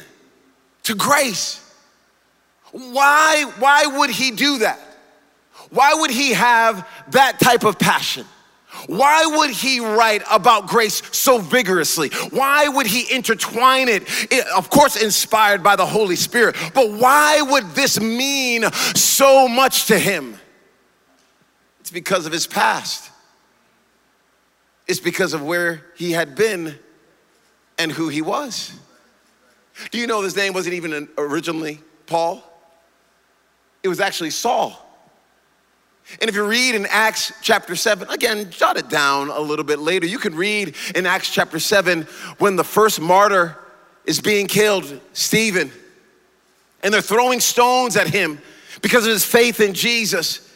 to 0.84 0.94
grace. 0.94 1.68
Why, 2.74 3.52
why 3.58 3.88
would 3.88 4.12
he 4.12 4.30
do 4.30 4.60
that? 4.60 4.80
Why 5.72 5.96
would 5.96 6.12
he 6.12 6.34
have 6.34 6.88
that 7.08 7.40
type 7.40 7.64
of 7.64 7.80
passion? 7.80 8.28
Why 8.88 9.26
would 9.26 9.50
he 9.52 9.80
write 9.80 10.24
about 10.30 10.68
grace 10.68 11.02
so 11.12 11.40
vigorously? 11.40 12.10
Why 12.30 12.68
would 12.68 12.88
he 12.88 13.14
intertwine 13.14 13.90
it? 13.90 14.04
it? 14.32 14.46
Of 14.56 14.70
course, 14.70 15.02
inspired 15.02 15.64
by 15.64 15.76
the 15.76 15.86
Holy 15.86 16.16
Spirit, 16.16 16.56
but 16.74 16.92
why 16.92 17.42
would 17.42 17.72
this 17.72 18.00
mean 18.00 18.64
so 18.96 19.48
much 19.48 19.88
to 19.88 20.00
him? 20.00 20.38
It's 21.80 21.92
because 21.92 22.26
of 22.26 22.32
his 22.32 22.48
past, 22.48 23.10
it's 24.88 25.00
because 25.00 25.34
of 25.34 25.44
where 25.44 25.86
he 25.96 26.12
had 26.12 26.36
been 26.36 26.78
and 27.78 27.92
who 27.92 28.10
he 28.10 28.22
was. 28.22 28.74
Do 29.92 29.98
you 29.98 30.08
know 30.08 30.22
his 30.22 30.36
name 30.36 30.54
wasn't 30.54 30.76
even 30.76 31.08
originally 31.18 31.80
Paul? 32.06 32.44
It 33.82 33.88
was 33.88 34.00
actually 34.00 34.32
Saul. 34.32 34.89
And 36.22 36.30
if 36.30 36.36
you 36.36 36.44
read 36.44 36.76
in 36.76 36.86
Acts 36.88 37.32
chapter 37.42 37.76
7, 37.76 38.10
again, 38.10 38.50
jot 38.50 38.78
it 38.78 38.90
down 38.90 39.30
a 39.30 39.40
little 39.40 39.66
bit 39.66 39.80
later. 39.80 40.08
You 40.08 40.18
can 40.18 40.36
read 40.36 40.76
in 40.96 41.06
Acts 41.06 41.30
chapter 41.30 41.60
7 41.60 42.04
when 42.40 42.56
the 42.56 42.64
first 42.64 43.00
martyr 43.00 43.58
is 44.06 44.20
being 44.20 44.48
killed, 44.48 45.00
Stephen, 45.14 45.72
and 46.82 46.94
they're 46.94 47.02
throwing 47.02 47.40
stones 47.40 47.96
at 47.96 48.08
him 48.08 48.40
because 48.82 49.06
of 49.06 49.12
his 49.12 49.26
faith 49.26 49.60
in 49.60 49.74
Jesus. 49.74 50.50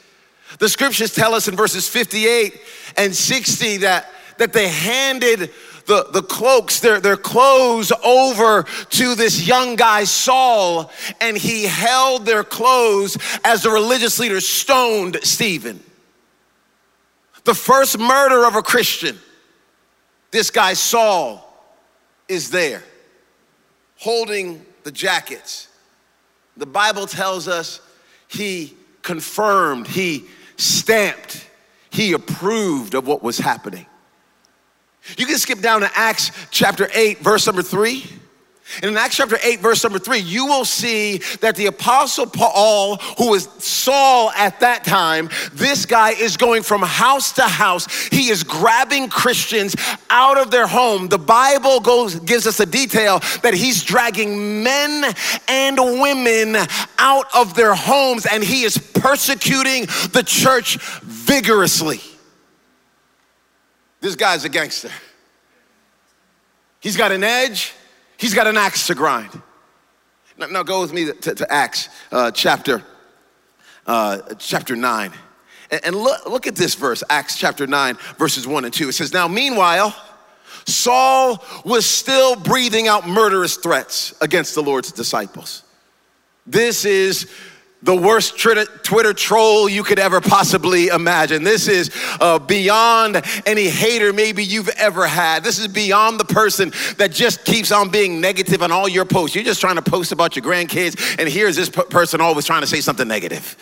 The 0.60 0.69
scriptures 0.69 1.13
tell 1.13 1.33
us 1.33 1.48
in 1.48 1.55
verses 1.55 1.88
58 1.88 2.60
and 2.98 3.15
60 3.15 3.77
that, 3.77 4.10
that 4.38 4.53
they 4.53 4.69
handed 4.69 5.51
the, 5.85 6.07
the 6.11 6.21
cloaks, 6.21 6.79
their, 6.79 6.99
their 6.99 7.17
clothes 7.17 7.91
over 8.03 8.63
to 8.63 9.15
this 9.15 9.47
young 9.47 9.75
guy, 9.75 10.03
Saul, 10.03 10.91
and 11.19 11.37
he 11.37 11.63
held 11.65 12.25
their 12.25 12.43
clothes 12.43 13.17
as 13.43 13.63
the 13.63 13.69
religious 13.69 14.19
leaders 14.19 14.47
stoned 14.47 15.19
Stephen. 15.23 15.83
The 17.43 17.53
first 17.53 17.99
murder 17.99 18.45
of 18.45 18.55
a 18.55 18.61
Christian, 18.61 19.17
this 20.31 20.49
guy, 20.49 20.73
Saul, 20.73 21.49
is 22.27 22.49
there 22.49 22.83
holding 23.97 24.65
the 24.83 24.91
jackets. 24.91 25.67
The 26.57 26.65
Bible 26.65 27.07
tells 27.07 27.47
us 27.47 27.81
he 28.27 28.75
confirmed, 29.01 29.87
he 29.87 30.25
stamped, 30.57 31.45
he 31.89 32.13
approved 32.13 32.95
of 32.95 33.07
what 33.07 33.21
was 33.21 33.37
happening. 33.37 33.85
You 35.17 35.25
can 35.25 35.38
skip 35.38 35.60
down 35.60 35.81
to 35.81 35.91
Acts 35.93 36.31
chapter 36.50 36.89
8, 36.93 37.19
verse 37.19 37.45
number 37.45 37.62
3. 37.62 38.03
And 38.81 38.86
in 38.86 38.98
Acts 38.98 39.17
chapter 39.17 39.38
8, 39.41 39.60
verse 39.60 39.83
number 39.83 40.00
3, 40.00 40.19
you 40.19 40.45
will 40.48 40.65
see 40.65 41.17
that 41.41 41.55
the 41.55 41.67
apostle 41.67 42.25
Paul, 42.25 42.95
who 43.17 43.31
was 43.31 43.43
Saul 43.63 44.31
at 44.31 44.62
that 44.62 44.83
time, 44.83 45.29
this 45.53 45.86
guy 45.86 46.12
is 46.12 46.38
going 46.38 46.63
from 46.63 46.81
house 46.81 47.33
to 47.33 47.43
house. 47.43 48.07
He 48.07 48.29
is 48.29 48.43
grabbing 48.43 49.10
Christians 49.10 49.75
out 50.10 50.38
of 50.38 50.50
their 50.50 50.65
home. 50.65 51.07
The 51.07 51.19
Bible 51.19 51.81
goes 51.81 52.15
gives 52.22 52.48
us 52.48 52.60
a 52.62 52.65
detail 52.65 53.19
that 53.43 53.53
he's 53.53 53.83
dragging 53.83 54.63
men 54.63 55.13
and 55.48 55.77
women 55.77 56.55
out 56.98 57.25
of 57.36 57.53
their 57.55 57.75
homes 57.75 58.25
and 58.25 58.43
he 58.43 58.63
is 58.63 58.77
persecuting 58.77 59.86
the 60.13 60.24
church 60.25 60.77
vigorously. 61.03 62.01
This 64.03 64.17
guy's 64.17 64.43
a 64.43 64.50
gangster. 64.50 64.89
He's 66.81 66.98
got 66.98 67.13
an 67.13 67.24
edge, 67.24 67.74
he's 68.17 68.33
got 68.33 68.48
an 68.48 68.57
axe 68.57 68.88
to 68.88 68.95
grind. 68.95 69.29
Now, 70.38 70.48
now 70.48 70.62
go 70.62 70.81
with 70.81 70.91
me 70.91 71.05
to, 71.05 71.36
to 71.36 71.50
Acts 71.50 71.88
uh, 72.12 72.29
chapter, 72.29 72.83
uh, 73.88 74.33
chapter 74.38 74.75
9. 74.75 75.13
And, 75.72 75.86
and 75.86 75.95
look, 75.95 76.25
look 76.25 76.48
at 76.48 76.55
this 76.57 76.75
verse, 76.75 77.01
Acts 77.10 77.38
chapter 77.38 77.65
9, 77.65 77.95
verses 78.17 78.45
1 78.45 78.65
and 78.65 78.74
2. 78.74 78.89
It 78.89 78.91
says, 78.91 79.13
Now, 79.13 79.29
meanwhile, 79.29 79.95
Saul 80.65 81.41
was 81.63 81.86
still 81.86 82.36
breathing 82.36 82.89
out 82.89 83.07
murderous 83.07 83.55
threats 83.55 84.13
against 84.19 84.53
the 84.53 84.63
Lord's 84.63 84.91
disciples. 84.91 85.63
This 86.45 86.83
is 86.83 87.31
the 87.83 87.95
worst 87.95 88.39
Twitter 88.39 89.13
troll 89.13 89.67
you 89.67 89.83
could 89.83 89.99
ever 89.99 90.21
possibly 90.21 90.87
imagine. 90.87 91.43
This 91.43 91.67
is 91.67 91.91
uh, 92.21 92.39
beyond 92.39 93.21
any 93.45 93.67
hater 93.67 94.13
maybe 94.13 94.43
you've 94.43 94.69
ever 94.69 95.05
had. 95.05 95.43
This 95.43 95.59
is 95.59 95.67
beyond 95.67 96.17
the 96.17 96.25
person 96.25 96.71
that 96.97 97.11
just 97.11 97.43
keeps 97.43 97.73
on 97.73 97.89
being 97.89 98.21
negative 98.21 98.61
on 98.61 98.71
all 98.71 98.87
your 98.87 99.03
posts. 99.03 99.35
You're 99.35 99.43
just 99.43 99.59
trying 99.59 99.75
to 99.75 99.81
post 99.81 100.13
about 100.13 100.35
your 100.35 100.45
grandkids, 100.45 101.19
and 101.19 101.27
here's 101.27 101.57
this 101.57 101.69
p- 101.69 101.83
person 101.89 102.21
always 102.21 102.45
trying 102.45 102.61
to 102.61 102.67
say 102.67 102.79
something 102.79 103.07
negative. 103.07 103.57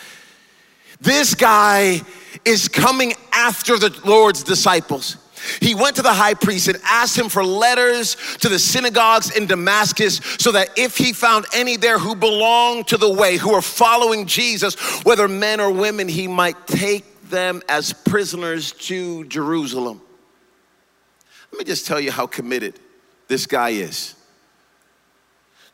This 1.00 1.34
guy 1.34 2.00
is 2.44 2.68
coming 2.68 3.14
after 3.32 3.76
the 3.76 4.00
Lord's 4.04 4.44
disciples. 4.44 5.16
He 5.60 5.74
went 5.74 5.96
to 5.96 6.02
the 6.02 6.12
high 6.12 6.34
priest 6.34 6.68
and 6.68 6.78
asked 6.84 7.18
him 7.18 7.28
for 7.28 7.44
letters 7.44 8.16
to 8.38 8.48
the 8.48 8.58
synagogues 8.58 9.36
in 9.36 9.46
Damascus 9.46 10.20
so 10.38 10.52
that 10.52 10.70
if 10.76 10.96
he 10.96 11.12
found 11.12 11.46
any 11.54 11.76
there 11.76 11.98
who 11.98 12.14
belonged 12.14 12.88
to 12.88 12.96
the 12.96 13.10
way, 13.10 13.36
who 13.36 13.52
were 13.52 13.62
following 13.62 14.26
Jesus, 14.26 14.74
whether 15.04 15.28
men 15.28 15.60
or 15.60 15.70
women, 15.70 16.08
he 16.08 16.28
might 16.28 16.66
take 16.66 17.30
them 17.30 17.62
as 17.68 17.92
prisoners 17.92 18.72
to 18.72 19.24
Jerusalem. 19.24 20.00
Let 21.52 21.58
me 21.58 21.64
just 21.64 21.86
tell 21.86 22.00
you 22.00 22.10
how 22.10 22.26
committed 22.26 22.78
this 23.28 23.46
guy 23.46 23.70
is 23.70 24.14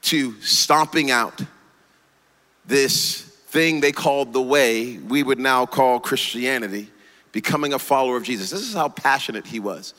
to 0.02 0.40
stomping 0.40 1.10
out 1.10 1.40
this 2.64 3.22
thing 3.48 3.80
they 3.80 3.92
called 3.92 4.32
the 4.32 4.42
way, 4.42 4.98
we 4.98 5.22
would 5.22 5.38
now 5.38 5.66
call 5.66 5.98
Christianity 5.98 6.90
becoming 7.38 7.72
a 7.72 7.78
follower 7.78 8.16
of 8.16 8.24
Jesus. 8.24 8.50
This 8.50 8.62
is 8.62 8.74
how 8.74 8.88
passionate 8.88 9.46
he 9.46 9.60
was. 9.60 9.94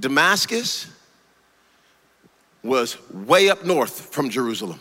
Damascus 0.00 0.90
was 2.62 2.96
way 3.12 3.50
up 3.50 3.62
north 3.62 4.14
from 4.14 4.30
Jerusalem. 4.30 4.80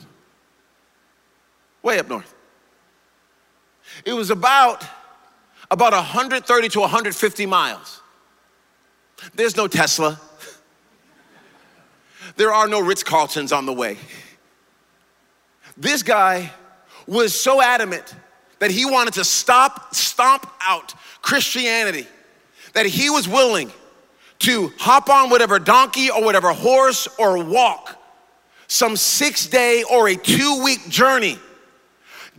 Way 1.84 2.00
up 2.00 2.08
north. 2.08 2.34
It 4.06 4.14
was 4.14 4.30
about 4.30 4.86
about 5.70 5.92
130 5.92 6.70
to 6.70 6.80
150 6.80 7.46
miles. 7.46 8.02
There's 9.36 9.58
no 9.58 9.68
Tesla. 9.68 10.18
There 12.38 12.54
are 12.54 12.70
no 12.70 12.80
Ritz 12.80 13.04
Carltons 13.04 13.52
on 13.52 13.66
the 13.66 13.74
way. 13.74 13.98
This 15.76 16.04
guy 16.04 16.54
was 17.06 17.38
so 17.38 17.62
adamant 17.62 18.16
that 18.60 18.72
he 18.72 18.86
wanted 18.86 19.14
to 19.16 19.24
stop, 19.24 19.94
stomp 19.94 20.50
out 20.62 20.94
Christianity, 21.28 22.08
that 22.72 22.86
he 22.86 23.10
was 23.10 23.28
willing 23.28 23.70
to 24.40 24.72
hop 24.78 25.10
on 25.10 25.30
whatever 25.30 25.60
donkey 25.60 26.10
or 26.10 26.24
whatever 26.24 26.54
horse 26.54 27.06
or 27.20 27.44
walk 27.44 28.02
some 28.68 28.96
six 28.96 29.46
day 29.46 29.84
or 29.92 30.08
a 30.08 30.16
two 30.16 30.64
week 30.64 30.88
journey 30.88 31.38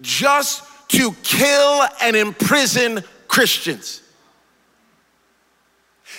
just 0.01 0.63
to 0.89 1.13
kill 1.23 1.85
and 2.01 2.17
imprison 2.17 3.05
Christians. 3.27 4.01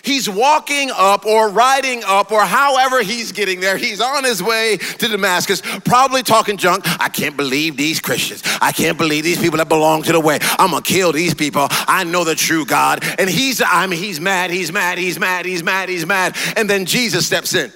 He's 0.03 0.29
walking 0.29 0.91
up 0.91 1.25
or 1.25 1.49
riding 1.49 2.03
up 2.05 2.31
or 2.31 2.41
however 2.41 3.01
he's 3.01 3.31
getting 3.31 3.59
there. 3.59 3.77
He's 3.77 4.01
on 4.01 4.23
his 4.23 4.41
way 4.41 4.77
to 4.77 5.07
Damascus, 5.07 5.61
probably 5.83 6.23
talking 6.23 6.57
junk. 6.57 6.85
I 7.01 7.09
can't 7.09 7.35
believe 7.35 7.77
these 7.77 7.99
Christians. 7.99 8.43
I 8.61 8.71
can't 8.71 8.97
believe 8.97 9.23
these 9.23 9.39
people 9.39 9.57
that 9.57 9.69
belong 9.69 10.03
to 10.03 10.11
the 10.11 10.19
way. 10.19 10.39
I'm 10.41 10.71
gonna 10.71 10.81
kill 10.81 11.11
these 11.11 11.33
people. 11.33 11.67
I 11.69 12.03
know 12.03 12.23
the 12.23 12.35
true 12.35 12.65
God. 12.65 13.03
And 13.19 13.29
he's, 13.29 13.61
I 13.61 13.87
mean, 13.87 13.99
he's 13.99 14.19
mad, 14.19 14.51
he's 14.51 14.71
mad, 14.71 14.97
he's 14.97 15.19
mad, 15.19 15.45
he's 15.45 15.63
mad, 15.63 15.89
he's 15.89 16.05
mad. 16.05 16.37
And 16.55 16.69
then 16.69 16.85
Jesus 16.85 17.25
steps 17.25 17.53
in. 17.53 17.71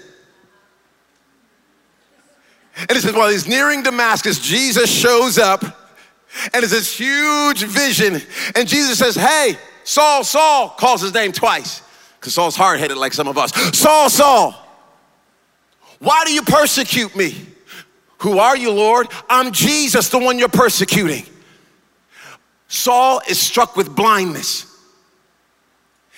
And 2.76 2.92
it 2.92 3.02
says, 3.02 3.14
while 3.14 3.30
he's 3.30 3.48
nearing 3.48 3.84
Damascus, 3.84 4.40
Jesus 4.40 4.92
shows 4.92 5.38
up 5.38 5.64
and 6.54 6.64
it's 6.64 6.72
this 6.72 6.98
huge 6.98 7.64
vision. 7.64 8.22
And 8.56 8.68
Jesus 8.68 8.98
says, 8.98 9.16
Hey, 9.16 9.58
Saul, 9.84 10.24
Saul, 10.24 10.70
calls 10.70 11.02
his 11.02 11.14
name 11.14 11.32
twice 11.32 11.82
because 12.24 12.36
Saul's 12.36 12.56
hard 12.56 12.80
headed 12.80 12.96
like 12.96 13.12
some 13.12 13.28
of 13.28 13.38
us. 13.38 13.52
Saul, 13.78 14.10
Saul, 14.10 14.56
why 16.00 16.24
do 16.24 16.34
you 16.34 16.42
persecute 16.42 17.14
me? 17.18 17.36
Who 18.20 18.40
are 18.40 18.56
you, 18.56 18.72
Lord? 18.72 19.10
I'm 19.30 19.52
Jesus, 19.52 20.08
the 20.08 20.20
one 20.20 20.40
you're 20.40 20.48
persecuting. 20.48 21.26
Saul 22.70 23.20
is 23.28 23.42
struck 23.42 23.76
with 23.76 23.94
blindness. 23.94 24.74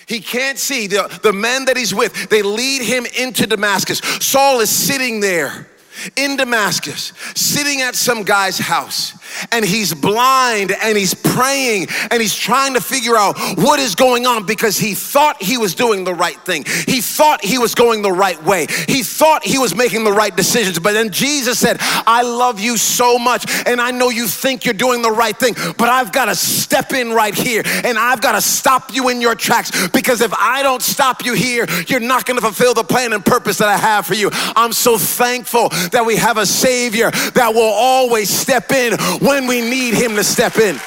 He 0.05 0.19
can't 0.19 0.59
see. 0.59 0.85
The, 0.85 1.19
the 1.23 1.33
men 1.33 1.65
that 1.65 1.75
he's 1.75 1.95
with, 1.95 2.29
they 2.29 2.43
lead 2.43 2.83
him 2.83 3.07
into 3.17 3.47
Damascus. 3.47 3.97
Saul 3.97 4.59
is 4.59 4.69
sitting 4.69 5.21
there 5.21 5.67
in 6.15 6.37
Damascus, 6.37 7.13
sitting 7.33 7.81
at 7.81 7.95
some 7.95 8.21
guy's 8.21 8.59
house 8.59 9.17
and 9.51 9.65
he's 9.65 9.93
blind 9.93 10.71
and 10.81 10.97
he's 10.97 11.13
praying 11.13 11.87
and 12.11 12.21
he's 12.21 12.35
trying 12.35 12.73
to 12.73 12.81
figure 12.81 13.15
out 13.15 13.37
what 13.57 13.79
is 13.79 13.95
going 13.95 14.25
on 14.25 14.45
because 14.45 14.77
he 14.77 14.93
thought 14.93 15.41
he 15.41 15.57
was 15.57 15.75
doing 15.75 16.03
the 16.03 16.13
right 16.13 16.39
thing. 16.41 16.63
He 16.87 17.01
thought 17.01 17.43
he 17.43 17.57
was 17.57 17.75
going 17.75 18.01
the 18.01 18.11
right 18.11 18.41
way. 18.43 18.67
He 18.87 19.03
thought 19.03 19.45
he 19.45 19.57
was 19.57 19.75
making 19.75 20.03
the 20.03 20.11
right 20.11 20.35
decisions. 20.35 20.79
But 20.79 20.93
then 20.93 21.11
Jesus 21.11 21.59
said, 21.59 21.77
I 21.79 22.23
love 22.23 22.59
you 22.59 22.77
so 22.77 23.17
much 23.17 23.45
and 23.65 23.81
I 23.81 23.91
know 23.91 24.09
you 24.09 24.27
think 24.27 24.65
you're 24.65 24.73
doing 24.73 25.01
the 25.01 25.11
right 25.11 25.37
thing, 25.37 25.55
but 25.77 25.89
I've 25.89 26.11
got 26.11 26.25
to 26.25 26.35
step 26.35 26.93
in 26.93 27.11
right 27.11 27.33
here 27.33 27.63
and 27.65 27.97
I've 27.97 28.21
got 28.21 28.33
to 28.33 28.41
stop 28.41 28.93
you 28.93 29.09
in 29.09 29.21
your 29.21 29.35
tracks 29.35 29.87
because 29.89 30.21
if 30.21 30.33
I 30.33 30.63
don't 30.63 30.81
stop 30.81 31.25
you 31.25 31.33
here, 31.33 31.65
you're 31.87 31.99
not 31.99 32.25
going 32.25 32.39
to 32.39 32.45
fulfill 32.45 32.73
the 32.73 32.83
plan 32.83 33.13
and 33.13 33.25
purpose 33.25 33.57
that 33.57 33.69
I 33.69 33.77
have 33.77 34.05
for 34.05 34.13
you. 34.13 34.29
I'm 34.33 34.73
so 34.73 34.97
thankful 34.97 35.69
that 35.91 36.03
we 36.05 36.15
have 36.17 36.37
a 36.37 36.45
Savior 36.45 37.11
that 37.11 37.53
will 37.53 37.61
always 37.61 38.29
step 38.29 38.71
in 38.71 38.93
when 39.25 39.47
we 39.47 39.61
need 39.61 39.93
Him 39.93 40.15
to 40.15 40.23
step 40.23 40.57
in. 40.57 40.79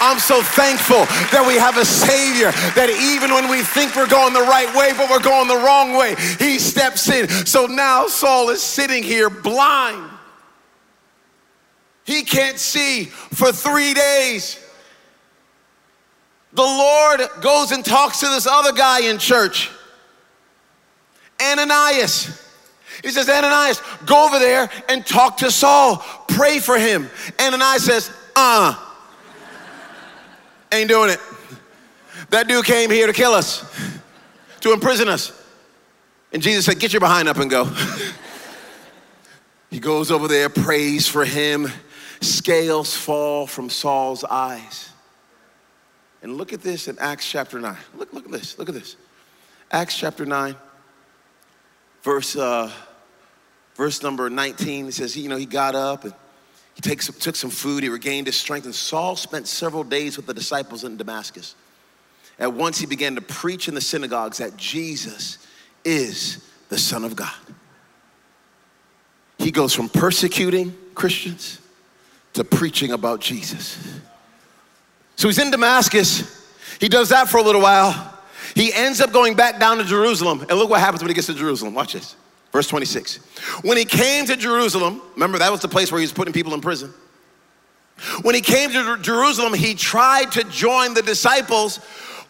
I'm 0.00 0.18
so 0.18 0.42
thankful 0.42 1.04
that 1.30 1.44
we 1.46 1.54
have 1.54 1.76
a 1.76 1.84
Savior 1.84 2.50
that 2.74 2.90
even 2.90 3.32
when 3.32 3.48
we 3.48 3.62
think 3.62 3.94
we're 3.94 4.08
going 4.08 4.34
the 4.34 4.40
right 4.40 4.66
way, 4.74 4.92
but 4.96 5.08
we're 5.08 5.22
going 5.22 5.46
the 5.46 5.56
wrong 5.56 5.96
way, 5.96 6.16
He 6.38 6.58
steps 6.58 7.08
in. 7.08 7.28
So 7.46 7.66
now 7.66 8.08
Saul 8.08 8.50
is 8.50 8.60
sitting 8.60 9.02
here 9.04 9.30
blind. 9.30 10.10
He 12.04 12.24
can't 12.24 12.58
see 12.58 13.04
for 13.04 13.52
three 13.52 13.94
days. 13.94 14.58
The 16.52 16.62
Lord 16.62 17.20
goes 17.40 17.70
and 17.70 17.84
talks 17.84 18.20
to 18.20 18.26
this 18.26 18.46
other 18.46 18.72
guy 18.72 19.02
in 19.02 19.18
church, 19.18 19.70
Ananias. 21.40 22.40
He 23.02 23.10
says, 23.10 23.28
Ananias, 23.28 23.82
go 24.06 24.26
over 24.26 24.38
there 24.38 24.70
and 24.88 25.04
talk 25.04 25.38
to 25.38 25.50
Saul. 25.50 25.96
Pray 26.28 26.60
for 26.60 26.78
him. 26.78 27.10
Ananias 27.40 27.84
says, 27.84 28.12
uh, 28.36 28.76
ain't 30.72 30.88
doing 30.88 31.10
it. 31.10 31.20
That 32.30 32.48
dude 32.48 32.64
came 32.64 32.90
here 32.90 33.06
to 33.06 33.12
kill 33.12 33.32
us, 33.32 33.64
to 34.60 34.72
imprison 34.72 35.08
us. 35.08 35.38
And 36.32 36.42
Jesus 36.42 36.64
said, 36.64 36.78
Get 36.78 36.92
your 36.92 37.00
behind 37.00 37.28
up 37.28 37.36
and 37.36 37.50
go. 37.50 37.64
he 39.70 39.78
goes 39.78 40.10
over 40.10 40.28
there, 40.28 40.48
prays 40.48 41.06
for 41.06 41.24
him. 41.24 41.68
Scales 42.22 42.96
fall 42.96 43.46
from 43.46 43.68
Saul's 43.68 44.24
eyes. 44.24 44.90
And 46.22 46.36
look 46.36 46.52
at 46.52 46.62
this 46.62 46.88
in 46.88 46.98
Acts 46.98 47.28
chapter 47.28 47.60
9. 47.60 47.76
Look, 47.96 48.12
look 48.12 48.24
at 48.24 48.30
this. 48.30 48.58
Look 48.58 48.68
at 48.68 48.74
this. 48.74 48.96
Acts 49.70 49.96
chapter 49.96 50.24
9, 50.24 50.54
verse, 52.02 52.36
uh, 52.36 52.70
verse 53.74 54.02
number 54.02 54.28
19. 54.30 54.88
It 54.88 54.94
says, 54.94 55.16
you 55.16 55.28
know, 55.28 55.36
he 55.36 55.46
got 55.46 55.74
up 55.74 56.04
and 56.04 56.14
he 56.74 56.80
takes, 56.80 57.08
took 57.18 57.36
some 57.36 57.50
food, 57.50 57.82
he 57.82 57.88
regained 57.88 58.26
his 58.26 58.38
strength, 58.38 58.64
and 58.64 58.74
Saul 58.74 59.16
spent 59.16 59.46
several 59.46 59.84
days 59.84 60.16
with 60.16 60.26
the 60.26 60.34
disciples 60.34 60.84
in 60.84 60.96
Damascus. 60.96 61.54
At 62.38 62.52
once 62.52 62.78
he 62.78 62.86
began 62.86 63.14
to 63.14 63.20
preach 63.20 63.68
in 63.68 63.74
the 63.74 63.80
synagogues 63.80 64.38
that 64.38 64.56
Jesus 64.56 65.38
is 65.84 66.48
the 66.68 66.78
Son 66.78 67.04
of 67.04 67.14
God. 67.14 67.34
He 69.38 69.50
goes 69.50 69.74
from 69.74 69.88
persecuting 69.88 70.74
Christians 70.94 71.60
to 72.34 72.44
preaching 72.44 72.92
about 72.92 73.20
Jesus. 73.20 74.00
So 75.16 75.28
he's 75.28 75.38
in 75.38 75.50
Damascus. 75.50 76.48
He 76.80 76.88
does 76.88 77.10
that 77.10 77.28
for 77.28 77.38
a 77.38 77.42
little 77.42 77.60
while. 77.60 78.18
He 78.54 78.72
ends 78.72 79.00
up 79.00 79.12
going 79.12 79.34
back 79.34 79.58
down 79.60 79.78
to 79.78 79.84
Jerusalem. 79.84 80.40
And 80.48 80.58
look 80.58 80.70
what 80.70 80.80
happens 80.80 81.02
when 81.02 81.10
he 81.10 81.14
gets 81.14 81.26
to 81.26 81.34
Jerusalem. 81.34 81.74
Watch 81.74 81.92
this. 81.92 82.16
Verse 82.52 82.68
26. 82.68 83.16
When 83.62 83.78
he 83.78 83.84
came 83.84 84.26
to 84.26 84.36
Jerusalem, 84.36 85.00
remember 85.14 85.38
that 85.38 85.50
was 85.50 85.60
the 85.60 85.68
place 85.68 85.90
where 85.90 85.98
he 85.98 86.04
was 86.04 86.12
putting 86.12 86.34
people 86.34 86.52
in 86.52 86.60
prison. 86.60 86.92
When 88.22 88.34
he 88.34 88.40
came 88.40 88.70
to 88.70 88.98
Jerusalem, 89.00 89.54
he 89.54 89.74
tried 89.74 90.32
to 90.32 90.44
join 90.44 90.92
the 90.94 91.02
disciples, 91.02 91.80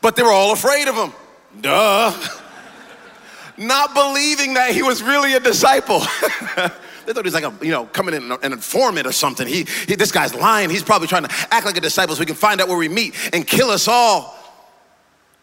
but 0.00 0.16
they 0.16 0.22
were 0.22 0.32
all 0.32 0.52
afraid 0.52 0.86
of 0.86 0.94
him. 0.94 1.12
Duh. 1.60 2.12
Not 3.56 3.94
believing 3.94 4.54
that 4.54 4.72
he 4.72 4.82
was 4.82 5.02
really 5.02 5.34
a 5.34 5.40
disciple. 5.40 6.00
they 6.56 7.12
thought 7.12 7.16
he 7.16 7.22
was 7.22 7.34
like 7.34 7.44
a, 7.44 7.52
you 7.64 7.72
know, 7.72 7.86
coming 7.86 8.14
in 8.14 8.30
an 8.30 8.52
informant 8.52 9.06
or 9.06 9.12
something. 9.12 9.46
He, 9.46 9.66
he, 9.86 9.96
this 9.96 10.12
guy's 10.12 10.34
lying. 10.34 10.70
He's 10.70 10.82
probably 10.82 11.08
trying 11.08 11.24
to 11.24 11.34
act 11.50 11.66
like 11.66 11.76
a 11.76 11.80
disciple 11.80 12.14
so 12.14 12.20
we 12.20 12.26
can 12.26 12.34
find 12.34 12.60
out 12.60 12.68
where 12.68 12.78
we 12.78 12.88
meet 12.88 13.14
and 13.32 13.46
kill 13.46 13.70
us 13.70 13.88
all. 13.88 14.38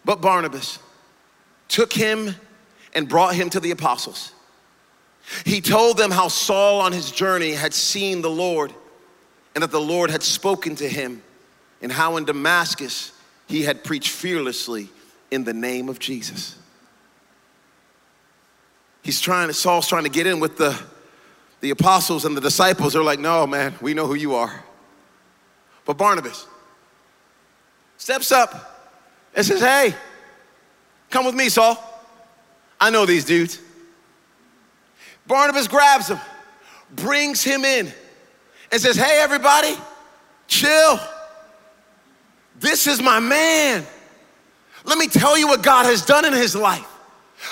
But 0.05 0.21
Barnabas 0.21 0.79
took 1.67 1.91
him 1.91 2.35
and 2.93 3.07
brought 3.07 3.35
him 3.35 3.49
to 3.51 3.59
the 3.59 3.71
apostles. 3.71 4.33
He 5.45 5.61
told 5.61 5.97
them 5.97 6.11
how 6.11 6.27
Saul 6.27 6.81
on 6.81 6.91
his 6.91 7.11
journey 7.11 7.51
had 7.51 7.73
seen 7.73 8.21
the 8.21 8.29
Lord 8.29 8.73
and 9.55 9.63
that 9.63 9.71
the 9.71 9.81
Lord 9.81 10.09
had 10.11 10.23
spoken 10.23 10.75
to 10.75 10.87
him, 10.87 11.23
and 11.81 11.91
how 11.91 12.17
in 12.17 12.25
Damascus 12.25 13.11
he 13.47 13.63
had 13.63 13.83
preached 13.83 14.09
fearlessly 14.09 14.89
in 15.31 15.43
the 15.43 15.53
name 15.53 15.89
of 15.89 15.99
Jesus. 15.99 16.55
He's 19.01 19.19
trying 19.19 19.47
to, 19.47 19.53
Saul's 19.53 19.87
trying 19.87 20.03
to 20.03 20.09
get 20.09 20.27
in 20.27 20.39
with 20.39 20.57
the, 20.57 20.79
the 21.61 21.71
apostles 21.71 22.25
and 22.25 22.37
the 22.37 22.41
disciples. 22.41 22.93
They're 22.93 23.03
like, 23.03 23.19
no, 23.19 23.47
man, 23.47 23.73
we 23.81 23.93
know 23.93 24.05
who 24.05 24.15
you 24.15 24.35
are. 24.35 24.63
But 25.85 25.97
Barnabas 25.97 26.45
steps 27.97 28.31
up 28.31 28.91
and 29.35 29.45
says, 29.45 29.61
hey, 29.61 29.95
come 31.09 31.25
with 31.25 31.35
me, 31.35 31.49
Saul. 31.49 31.83
I 32.79 32.91
know 32.91 33.05
these 33.05 33.25
dudes. 33.25 33.59
Barnabas 35.29 35.67
grabs 35.67 36.07
him, 36.09 36.19
brings 36.95 37.43
him 37.43 37.63
in, 37.63 37.93
and 38.71 38.81
says, 38.81 38.97
Hey, 38.97 39.19
everybody, 39.21 39.75
chill. 40.47 40.99
This 42.59 42.87
is 42.87 43.01
my 43.01 43.19
man. 43.19 43.85
Let 44.83 44.97
me 44.97 45.07
tell 45.07 45.37
you 45.37 45.47
what 45.47 45.61
God 45.61 45.85
has 45.85 46.03
done 46.03 46.25
in 46.25 46.33
his 46.33 46.55
life. 46.55 46.85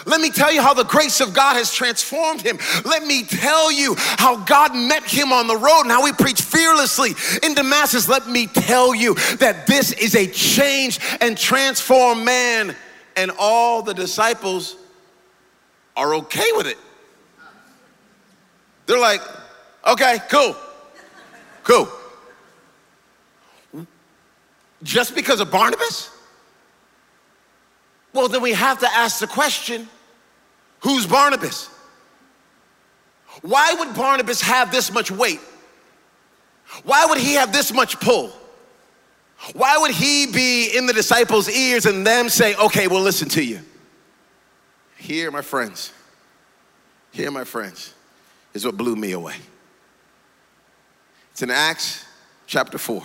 Let 0.05 0.19
me 0.19 0.31
tell 0.31 0.51
you 0.51 0.61
how 0.61 0.73
the 0.73 0.83
grace 0.83 1.21
of 1.21 1.33
God 1.33 1.55
has 1.55 1.71
transformed 1.71 2.41
him. 2.41 2.57
Let 2.83 3.05
me 3.05 3.23
tell 3.23 3.71
you 3.71 3.95
how 3.97 4.37
God 4.37 4.75
met 4.75 5.03
him 5.03 5.31
on 5.31 5.47
the 5.47 5.55
road 5.55 5.81
and 5.81 5.91
how 5.91 6.03
he 6.05 6.11
preached 6.11 6.41
fearlessly 6.41 7.11
in 7.43 7.53
Damascus. 7.53 8.09
Let 8.09 8.27
me 8.27 8.47
tell 8.47 8.95
you 8.95 9.13
that 9.37 9.65
this 9.67 9.93
is 9.93 10.15
a 10.15 10.27
changed 10.27 11.01
and 11.21 11.37
transformed 11.37 12.25
man. 12.25 12.75
And 13.15 13.31
all 13.39 13.81
the 13.81 13.93
disciples 13.93 14.75
are 15.95 16.15
okay 16.15 16.49
with 16.55 16.67
it. 16.67 16.77
They're 18.87 18.97
like, 18.97 19.21
okay, 19.85 20.17
cool, 20.29 20.55
cool. 21.63 21.89
Just 24.81 25.13
because 25.13 25.41
of 25.41 25.51
Barnabas? 25.51 26.09
Well, 28.13 28.29
then 28.29 28.41
we 28.41 28.53
have 28.53 28.79
to 28.79 28.87
ask 28.89 29.19
the 29.19 29.27
question 29.27 29.87
who's 30.79 31.05
Barnabas? 31.05 31.69
Why 33.41 33.75
would 33.77 33.93
Barnabas 33.93 34.41
have 34.41 34.71
this 34.71 34.91
much 34.91 35.11
weight? 35.11 35.41
Why 36.83 37.05
would 37.05 37.17
he 37.17 37.33
have 37.33 37.51
this 37.51 37.73
much 37.73 37.99
pull? 37.99 38.31
Why 39.53 39.77
would 39.77 39.91
he 39.91 40.31
be 40.31 40.75
in 40.75 40.85
the 40.85 40.93
disciples' 40.93 41.49
ears 41.49 41.85
and 41.85 42.07
them 42.07 42.29
say, 42.29 42.55
okay, 42.55 42.87
we'll 42.87 43.01
listen 43.01 43.29
to 43.29 43.43
you? 43.43 43.59
Here, 44.97 45.29
my 45.29 45.41
friends, 45.41 45.91
here, 47.11 47.29
my 47.29 47.43
friends 47.43 47.93
is 48.57 48.65
what 48.65 48.75
blew 48.75 48.95
me 48.95 49.11
away. 49.11 49.35
It's 51.31 51.43
in 51.43 51.51
Acts 51.51 52.03
chapter 52.47 52.79
4, 52.79 53.03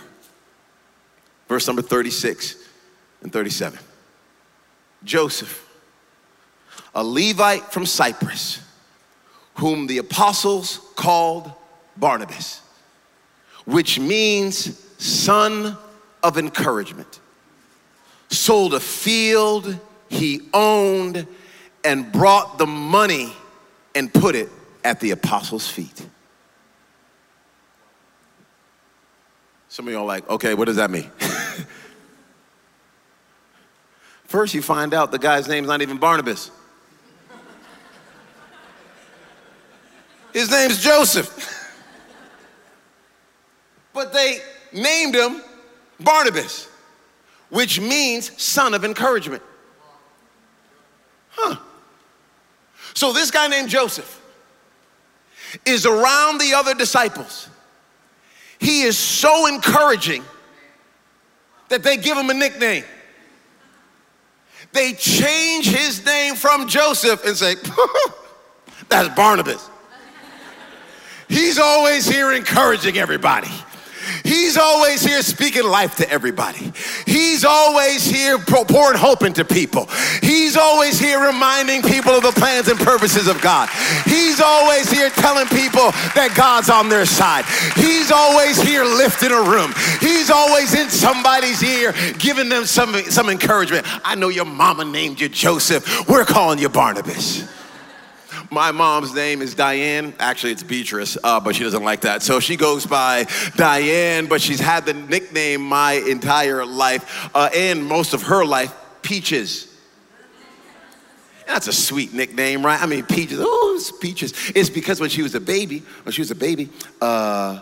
verse 1.47 1.67
number 1.67 1.83
36 1.83 2.57
and 3.23 3.31
37. 3.31 3.79
Joseph, 5.05 5.69
a 6.95 7.05
Levite 7.05 7.71
from 7.71 7.85
Cyprus, 7.85 8.61
whom 9.57 9.87
the 9.87 9.99
apostles 9.99 10.81
called 10.97 11.53
Barnabas, 11.99 12.63
which 13.67 14.01
means 14.01 14.83
son 14.97 15.77
of 16.23 16.39
encouragement, 16.39 17.21
sold 18.31 18.73
a 18.73 18.81
field 18.81 19.79
he 20.09 20.49
owned 20.55 21.27
and 21.85 22.11
brought 22.11 22.57
the 22.57 22.67
money 22.67 23.35
and 23.95 24.11
put 24.15 24.35
it 24.35 24.49
at 24.85 25.01
the 25.01 25.11
apostles' 25.11 25.69
feet. 25.69 26.07
Some 29.69 29.89
of 29.89 29.95
y'all 29.95 30.05
like, 30.05 30.29
okay, 30.29 30.53
what 30.55 30.67
does 30.67 30.77
that 30.77 30.91
mean? 30.91 31.11
First, 34.25 34.55
you 34.55 34.63
find 34.63 34.95
out 34.95 35.13
the 35.13 35.19
guy's 35.19 35.49
name's 35.49 35.69
not 35.69 35.83
even 35.83 35.99
Barnabas. 35.99 36.51
His 40.33 40.51
name's 40.51 40.83
Joseph. 40.83 41.33
but 43.93 44.13
they 44.13 44.39
named 44.73 45.15
him 45.15 45.43
Barnabas, 46.01 46.69
which 47.51 47.81
means 47.81 48.43
son 48.43 48.75
of 48.75 48.85
encouragement. 48.85 49.43
Huh. 51.31 51.57
So 52.95 53.13
this 53.13 53.31
guy 53.31 53.47
named 53.49 53.69
Joseph 53.69 54.22
is 55.67 55.87
around 55.87 56.39
the 56.39 56.55
other 56.55 56.75
disciples. 56.75 57.49
He 58.59 58.83
is 58.83 58.97
so 58.97 59.47
encouraging 59.47 60.25
that 61.69 61.83
they 61.83 61.97
give 61.97 62.17
him 62.17 62.31
a 62.31 62.35
nickname. 62.35 62.85
They 64.73 64.93
change 64.93 65.69
his 65.69 66.05
name 66.05 66.35
from 66.35 66.69
Joseph 66.69 67.25
and 67.27 67.37
say, 67.37 67.57
That's 68.89 69.15
Barnabas. 69.15 69.69
He's 71.29 71.59
always 71.59 72.07
here 72.07 72.33
encouraging 72.33 72.99
everybody. 72.99 73.51
He's 74.25 74.57
always 74.57 75.03
here 75.03 75.23
speaking 75.23 75.65
life 75.65 75.97
to 75.97 76.09
everybody. 76.11 76.73
He's 77.07 77.45
always 77.45 78.05
here 78.05 78.39
pouring 78.39 78.99
hope 78.99 79.23
into 79.23 79.45
people. 79.45 79.89
He's 80.23 80.57
always 80.57 80.99
here 80.99 81.25
reminding 81.25 81.83
people 81.83 82.13
of 82.13 82.23
the 82.23 82.33
plans 82.33 82.69
and 82.69 82.79
purposes 82.79 83.29
of 83.29 83.41
God. 83.41 83.69
He's 84.05 84.41
always 84.41 84.91
here 84.91 85.11
telling 85.11 85.47
people 85.49 85.91
that 86.15 86.35
God's 86.37 86.71
on 86.71 86.89
their 86.89 87.07
side. 87.07 87.45
He's 87.77 88.11
always 88.11 88.61
here 88.61 88.85
lifting 88.85 89.31
a 89.31 89.43
room. 89.43 89.73
He's 90.01 90.31
always 90.31 90.75
in 90.75 90.91
somebody's 90.91 91.63
ear 91.63 91.95
giving 92.19 92.49
them 92.49 92.65
some, 92.65 92.95
some 93.05 93.29
encouragement. 93.29 93.87
I 94.05 94.15
know 94.15 94.29
your 94.29 94.45
mama 94.45 94.85
named 94.85 95.21
you 95.21 95.29
Joseph. 95.29 96.09
We're 96.09 96.25
calling 96.25 96.59
you 96.59 96.69
Barnabas. 96.69 97.62
My 98.53 98.71
mom's 98.71 99.15
name 99.15 99.41
is 99.41 99.55
Diane. 99.55 100.13
Actually, 100.19 100.53
it's 100.53 100.63
Beatrice, 100.63 101.17
uh, 101.25 101.41
but 101.41 101.57
she 101.57 101.65
doesn't 101.65 101.85
like 101.85 102.03
that. 102.03 102.21
So 102.21 102.39
she 102.39 102.57
goes 102.57 102.85
by 102.85 103.25
Diane, 103.57 104.27
but 104.27 104.43
she's 104.43 104.61
had 104.61 104.85
the 104.85 104.93
nickname 104.93 105.63
my 105.63 105.95
entire 105.95 106.67
life 106.67 107.31
uh, 107.35 107.49
and 107.57 107.83
most 107.83 108.13
of 108.13 108.25
her 108.25 108.45
life, 108.45 108.75
Peaches. 109.01 109.75
That's 111.47 111.67
a 111.67 111.73
sweet 111.73 112.13
nickname, 112.13 112.63
right? 112.63 112.79
I 112.79 112.85
mean, 112.85 113.07
Peaches. 113.07 113.39
Oh, 113.41 113.73
it's 113.75 113.91
Peaches. 113.91 114.35
It's 114.55 114.69
because 114.69 115.01
when 115.01 115.09
she 115.09 115.23
was 115.23 115.35
a 115.35 115.41
baby, 115.41 115.83
when 116.03 116.13
she 116.13 116.21
was 116.21 116.31
a 116.31 116.35
baby, 116.35 116.69
uh, 117.01 117.61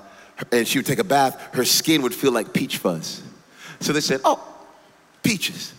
and 0.50 0.66
she 0.66 0.80
would 0.80 0.86
take 0.86 0.98
a 0.98 1.04
bath, 1.04 1.54
her 1.54 1.64
skin 1.64 2.02
would 2.02 2.16
feel 2.16 2.32
like 2.32 2.52
peach 2.52 2.78
fuzz. 2.78 3.22
So 3.78 3.92
they 3.92 4.00
said, 4.00 4.22
"Oh, 4.24 4.42
Peaches." 5.22 5.72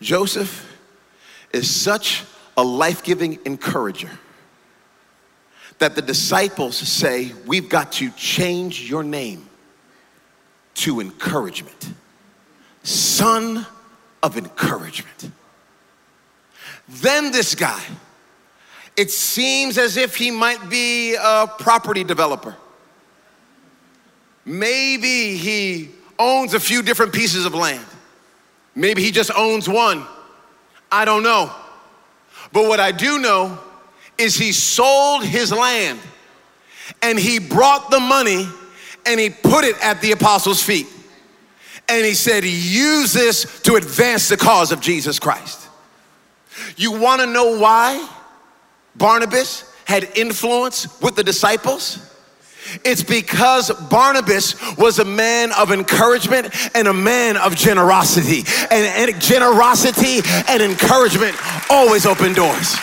Joseph 0.00 0.72
is 1.52 1.68
such 1.68 2.22
a 2.56 2.62
life 2.62 3.02
giving 3.02 3.38
encourager 3.44 4.10
that 5.78 5.94
the 5.94 6.02
disciples 6.02 6.76
say, 6.76 7.32
We've 7.46 7.68
got 7.68 7.92
to 7.92 8.10
change 8.10 8.88
your 8.88 9.02
name 9.02 9.48
to 10.74 11.00
encouragement, 11.00 11.92
son 12.82 13.66
of 14.22 14.38
encouragement. 14.38 15.30
Then 16.88 17.32
this 17.32 17.54
guy, 17.54 17.82
it 18.96 19.10
seems 19.10 19.78
as 19.78 19.96
if 19.96 20.16
he 20.16 20.30
might 20.30 20.68
be 20.68 21.14
a 21.14 21.46
property 21.58 22.04
developer. 22.04 22.56
Maybe 24.44 25.36
he 25.36 25.90
owns 26.18 26.54
a 26.54 26.60
few 26.60 26.82
different 26.82 27.12
pieces 27.12 27.46
of 27.46 27.54
land. 27.54 27.84
Maybe 28.74 29.02
he 29.02 29.10
just 29.10 29.30
owns 29.36 29.68
one. 29.68 30.04
I 30.90 31.04
don't 31.04 31.22
know. 31.22 31.54
But 32.52 32.68
what 32.68 32.80
I 32.80 32.92
do 32.92 33.18
know 33.18 33.58
is 34.18 34.36
he 34.36 34.52
sold 34.52 35.24
his 35.24 35.52
land 35.52 35.98
and 37.00 37.18
he 37.18 37.38
brought 37.38 37.90
the 37.90 38.00
money 38.00 38.46
and 39.06 39.18
he 39.18 39.30
put 39.30 39.64
it 39.64 39.76
at 39.82 40.00
the 40.00 40.12
apostles' 40.12 40.62
feet. 40.62 40.86
And 41.88 42.04
he 42.04 42.14
said, 42.14 42.44
Use 42.44 43.12
this 43.12 43.60
to 43.62 43.74
advance 43.74 44.28
the 44.28 44.36
cause 44.36 44.70
of 44.70 44.80
Jesus 44.80 45.18
Christ. 45.18 45.68
You 46.76 46.92
wanna 46.92 47.26
know 47.26 47.58
why 47.58 48.08
Barnabas 48.94 49.72
had 49.84 50.16
influence 50.16 51.00
with 51.00 51.16
the 51.16 51.24
disciples? 51.24 52.11
It's 52.84 53.02
because 53.02 53.70
Barnabas 53.88 54.54
was 54.76 54.98
a 54.98 55.04
man 55.04 55.52
of 55.52 55.72
encouragement 55.72 56.54
and 56.74 56.88
a 56.88 56.94
man 56.94 57.36
of 57.36 57.56
generosity. 57.56 58.44
And, 58.70 59.10
and 59.10 59.20
generosity 59.20 60.20
and 60.48 60.62
encouragement 60.62 61.36
always 61.70 62.06
open 62.06 62.32
doors. 62.32 62.76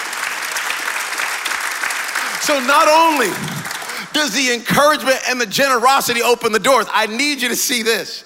So 2.41 2.59
not 2.59 2.87
only 2.87 3.29
does 4.13 4.33
the 4.33 4.53
encouragement 4.53 5.17
and 5.29 5.39
the 5.39 5.45
generosity 5.45 6.21
open 6.21 6.51
the 6.51 6.59
doors, 6.59 6.87
I 6.91 7.07
need 7.07 7.41
you 7.41 7.49
to 7.49 7.55
see 7.55 7.83
this. 7.83 8.23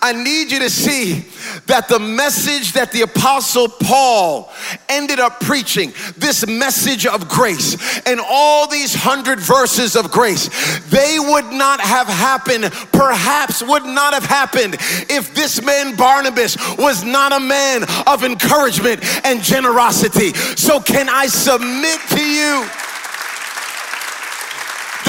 I 0.00 0.12
need 0.12 0.52
you 0.52 0.60
to 0.60 0.70
see 0.70 1.24
that 1.66 1.88
the 1.88 1.98
message 1.98 2.72
that 2.72 2.92
the 2.92 3.02
Apostle 3.02 3.68
Paul 3.68 4.52
ended 4.88 5.18
up 5.18 5.40
preaching, 5.40 5.92
this 6.16 6.46
message 6.46 7.06
of 7.06 7.28
grace, 7.28 7.76
and 8.06 8.20
all 8.20 8.68
these 8.68 8.94
hundred 8.94 9.40
verses 9.40 9.96
of 9.96 10.10
grace, 10.10 10.48
they 10.90 11.18
would 11.18 11.52
not 11.52 11.80
have 11.80 12.06
happened, 12.06 12.64
perhaps 12.92 13.62
would 13.62 13.84
not 13.84 14.14
have 14.14 14.24
happened 14.24 14.74
if 15.10 15.34
this 15.34 15.62
man 15.62 15.96
Barnabas 15.96 16.56
was 16.78 17.04
not 17.04 17.32
a 17.32 17.40
man 17.40 17.84
of 18.06 18.24
encouragement 18.24 19.02
and 19.24 19.42
generosity. 19.42 20.34
So, 20.56 20.80
can 20.80 21.08
I 21.08 21.26
submit 21.26 22.00
to 22.10 22.24
you? 22.24 22.68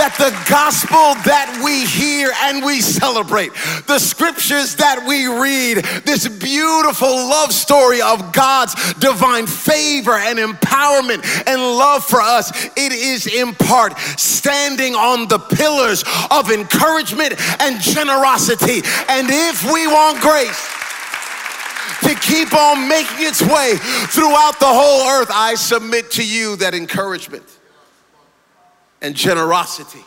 That 0.06 0.18
the 0.22 0.50
gospel 0.52 1.18
that 1.26 1.50
we 1.66 1.82
hear 1.82 2.30
and 2.46 2.64
we 2.64 2.80
celebrate, 2.80 3.52
the 3.88 3.98
scriptures 3.98 4.76
that 4.76 5.02
we 5.02 5.26
read, 5.26 5.84
this 6.06 6.28
beautiful 6.28 7.10
love 7.10 7.52
story 7.52 8.04
of 8.04 8.32
God's 8.32 8.76
divine 9.02 9.48
favor 9.48 10.14
and 10.14 10.38
empowerment 10.38 11.26
and 11.48 11.60
love 11.60 12.06
for 12.06 12.22
us, 12.22 12.54
it 12.78 12.92
is 12.94 13.26
in 13.26 13.56
part 13.56 13.98
standing 13.98 14.94
on 14.94 15.28
the 15.28 15.40
pillars 15.40 16.04
of 16.30 16.52
encouragement 16.52 17.34
and 17.60 17.82
generosity. 17.82 18.86
And 19.10 19.26
if 19.26 19.66
we 19.66 19.88
want 19.88 20.22
grace, 20.22 20.70
to 22.04 22.14
keep 22.14 22.54
on 22.54 22.88
making 22.88 23.26
its 23.26 23.42
way 23.42 23.78
throughout 24.14 24.60
the 24.60 24.70
whole 24.70 25.08
earth, 25.10 25.32
I 25.32 25.56
submit 25.56 26.12
to 26.12 26.24
you 26.24 26.58
that 26.58 26.76
encouragement 26.76 27.55
and 29.02 29.16
generosity 29.16 30.04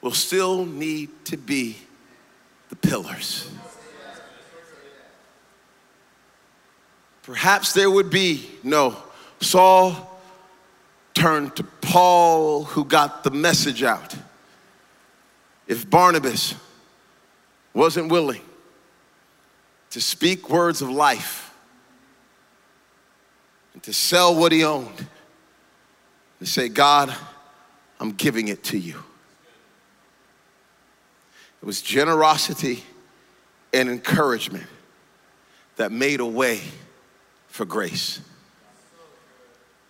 will 0.00 0.12
still 0.12 0.64
need 0.66 1.10
to 1.26 1.36
be 1.36 1.76
the 2.68 2.76
pillars. 2.76 3.50
Perhaps 7.22 7.72
there 7.72 7.90
would 7.90 8.10
be 8.10 8.50
no 8.64 8.96
Saul 9.40 10.20
turned 11.14 11.54
to 11.56 11.62
Paul 11.62 12.64
who 12.64 12.84
got 12.84 13.22
the 13.22 13.30
message 13.30 13.82
out. 13.82 14.16
If 15.66 15.88
Barnabas 15.88 16.54
wasn't 17.72 18.10
willing 18.10 18.42
to 19.90 20.00
speak 20.00 20.50
words 20.50 20.82
of 20.82 20.90
life 20.90 21.54
and 23.74 23.82
to 23.84 23.92
sell 23.92 24.34
what 24.34 24.50
he 24.50 24.64
owned, 24.64 25.06
to 26.40 26.46
say, 26.46 26.68
God, 26.68 27.14
I'm 28.02 28.10
giving 28.10 28.48
it 28.48 28.64
to 28.64 28.78
you. 28.78 29.00
It 31.62 31.64
was 31.64 31.80
generosity 31.80 32.82
and 33.72 33.88
encouragement 33.88 34.66
that 35.76 35.92
made 35.92 36.18
a 36.18 36.26
way 36.26 36.60
for 37.46 37.64
grace. 37.64 38.20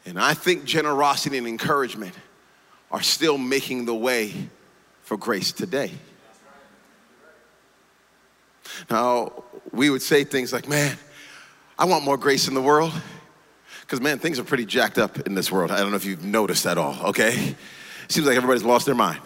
And 0.05 0.21
I 0.21 0.35
think 0.35 0.67
generosity 0.67 1.39
and 1.39 1.47
encouragement 1.47 2.15
are 2.91 3.01
still 3.01 3.39
making 3.39 3.87
the 3.87 3.95
way 3.95 4.35
for 5.01 5.17
grace 5.17 5.51
today. 5.51 5.93
Now, 8.91 9.45
we 9.73 9.89
would 9.89 10.03
say 10.03 10.25
things 10.25 10.53
like, 10.53 10.69
man, 10.69 10.99
I 11.79 11.87
want 11.87 12.05
more 12.05 12.19
grace 12.19 12.47
in 12.47 12.53
the 12.53 12.61
world. 12.61 12.93
Because, 13.81 14.03
man, 14.03 14.19
things 14.19 14.39
are 14.39 14.45
pretty 14.45 14.67
jacked 14.67 14.99
up 14.99 15.21
in 15.21 15.35
this 15.35 15.51
world. 15.51 15.71
I 15.71 15.79
don't 15.79 15.89
know 15.89 15.97
if 15.97 16.05
you've 16.05 16.25
noticed 16.25 16.67
at 16.67 16.77
all, 16.77 17.07
okay? 17.07 17.57
Seems 18.13 18.27
like 18.27 18.37
everybody's 18.37 18.63
lost 18.63 18.85
their 18.85 18.95
mind. 18.95 19.23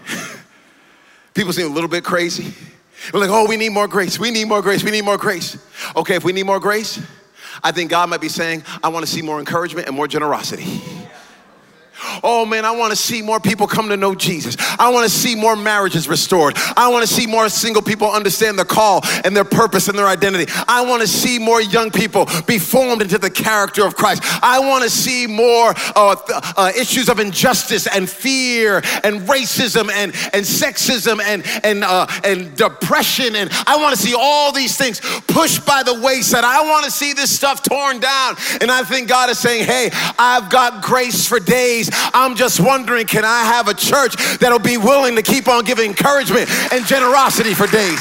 People 1.34 1.52
seem 1.52 1.66
a 1.66 1.74
little 1.74 1.90
bit 1.90 2.04
crazy. 2.04 2.54
We're 3.12 3.18
like, 3.18 3.30
oh, 3.30 3.48
we 3.48 3.56
need 3.56 3.70
more 3.70 3.88
grace. 3.88 4.16
We 4.16 4.30
need 4.30 4.46
more 4.46 4.62
grace. 4.62 4.84
We 4.84 4.92
need 4.92 5.04
more 5.04 5.18
grace. 5.18 5.58
Okay, 5.96 6.14
if 6.14 6.22
we 6.22 6.32
need 6.32 6.44
more 6.44 6.60
grace, 6.60 7.00
I 7.64 7.72
think 7.72 7.90
God 7.90 8.08
might 8.08 8.20
be 8.20 8.28
saying, 8.28 8.62
I 8.84 8.88
want 8.90 9.04
to 9.04 9.10
see 9.10 9.22
more 9.22 9.40
encouragement 9.40 9.88
and 9.88 9.96
more 9.96 10.06
generosity. 10.06 10.80
Oh 12.22 12.44
man, 12.44 12.64
I 12.64 12.72
want 12.72 12.90
to 12.90 12.96
see 12.96 13.22
more 13.22 13.40
people 13.40 13.66
come 13.66 13.88
to 13.88 13.96
know 13.96 14.14
Jesus. 14.14 14.56
I 14.78 14.90
want 14.90 15.08
to 15.08 15.14
see 15.14 15.34
more 15.34 15.56
marriages 15.56 16.08
restored. 16.08 16.54
I 16.76 16.88
want 16.88 17.06
to 17.06 17.12
see 17.12 17.26
more 17.26 17.48
single 17.48 17.82
people 17.82 18.10
understand 18.10 18.58
their 18.58 18.64
call 18.64 19.00
and 19.24 19.36
their 19.36 19.44
purpose 19.44 19.88
and 19.88 19.98
their 19.98 20.06
identity. 20.06 20.50
I 20.68 20.84
want 20.84 21.02
to 21.02 21.08
see 21.08 21.38
more 21.38 21.60
young 21.60 21.90
people 21.90 22.28
be 22.46 22.58
formed 22.58 23.02
into 23.02 23.18
the 23.18 23.30
character 23.30 23.86
of 23.86 23.96
Christ. 23.96 24.22
I 24.42 24.60
want 24.60 24.84
to 24.84 24.90
see 24.90 25.26
more 25.26 25.74
uh, 25.94 26.16
uh, 26.56 26.72
issues 26.76 27.08
of 27.08 27.18
injustice 27.18 27.86
and 27.86 28.08
fear 28.08 28.76
and 29.02 29.20
racism 29.22 29.90
and, 29.90 30.12
and 30.32 30.44
sexism 30.44 31.20
and, 31.22 31.44
and, 31.64 31.84
uh, 31.84 32.06
and 32.24 32.54
depression. 32.56 33.36
And 33.36 33.50
I 33.66 33.76
want 33.76 33.96
to 33.96 34.02
see 34.02 34.14
all 34.16 34.52
these 34.52 34.76
things 34.76 35.00
pushed 35.28 35.64
by 35.64 35.82
the 35.82 36.00
wayside. 36.00 36.44
I 36.44 36.68
want 36.68 36.84
to 36.84 36.90
see 36.90 37.12
this 37.12 37.34
stuff 37.34 37.62
torn 37.62 38.00
down. 38.00 38.36
And 38.60 38.70
I 38.70 38.82
think 38.82 39.08
God 39.08 39.30
is 39.30 39.38
saying, 39.38 39.64
hey, 39.64 39.90
I've 40.18 40.50
got 40.50 40.82
grace 40.82 41.26
for 41.26 41.40
days. 41.40 41.85
I'm 41.92 42.34
just 42.34 42.60
wondering, 42.60 43.06
can 43.06 43.24
I 43.24 43.44
have 43.44 43.68
a 43.68 43.74
church 43.74 44.16
that'll 44.38 44.58
be 44.58 44.76
willing 44.76 45.16
to 45.16 45.22
keep 45.22 45.48
on 45.48 45.64
giving 45.64 45.90
encouragement 45.90 46.50
and 46.72 46.86
generosity 46.86 47.54
for 47.54 47.66
days? 47.66 48.00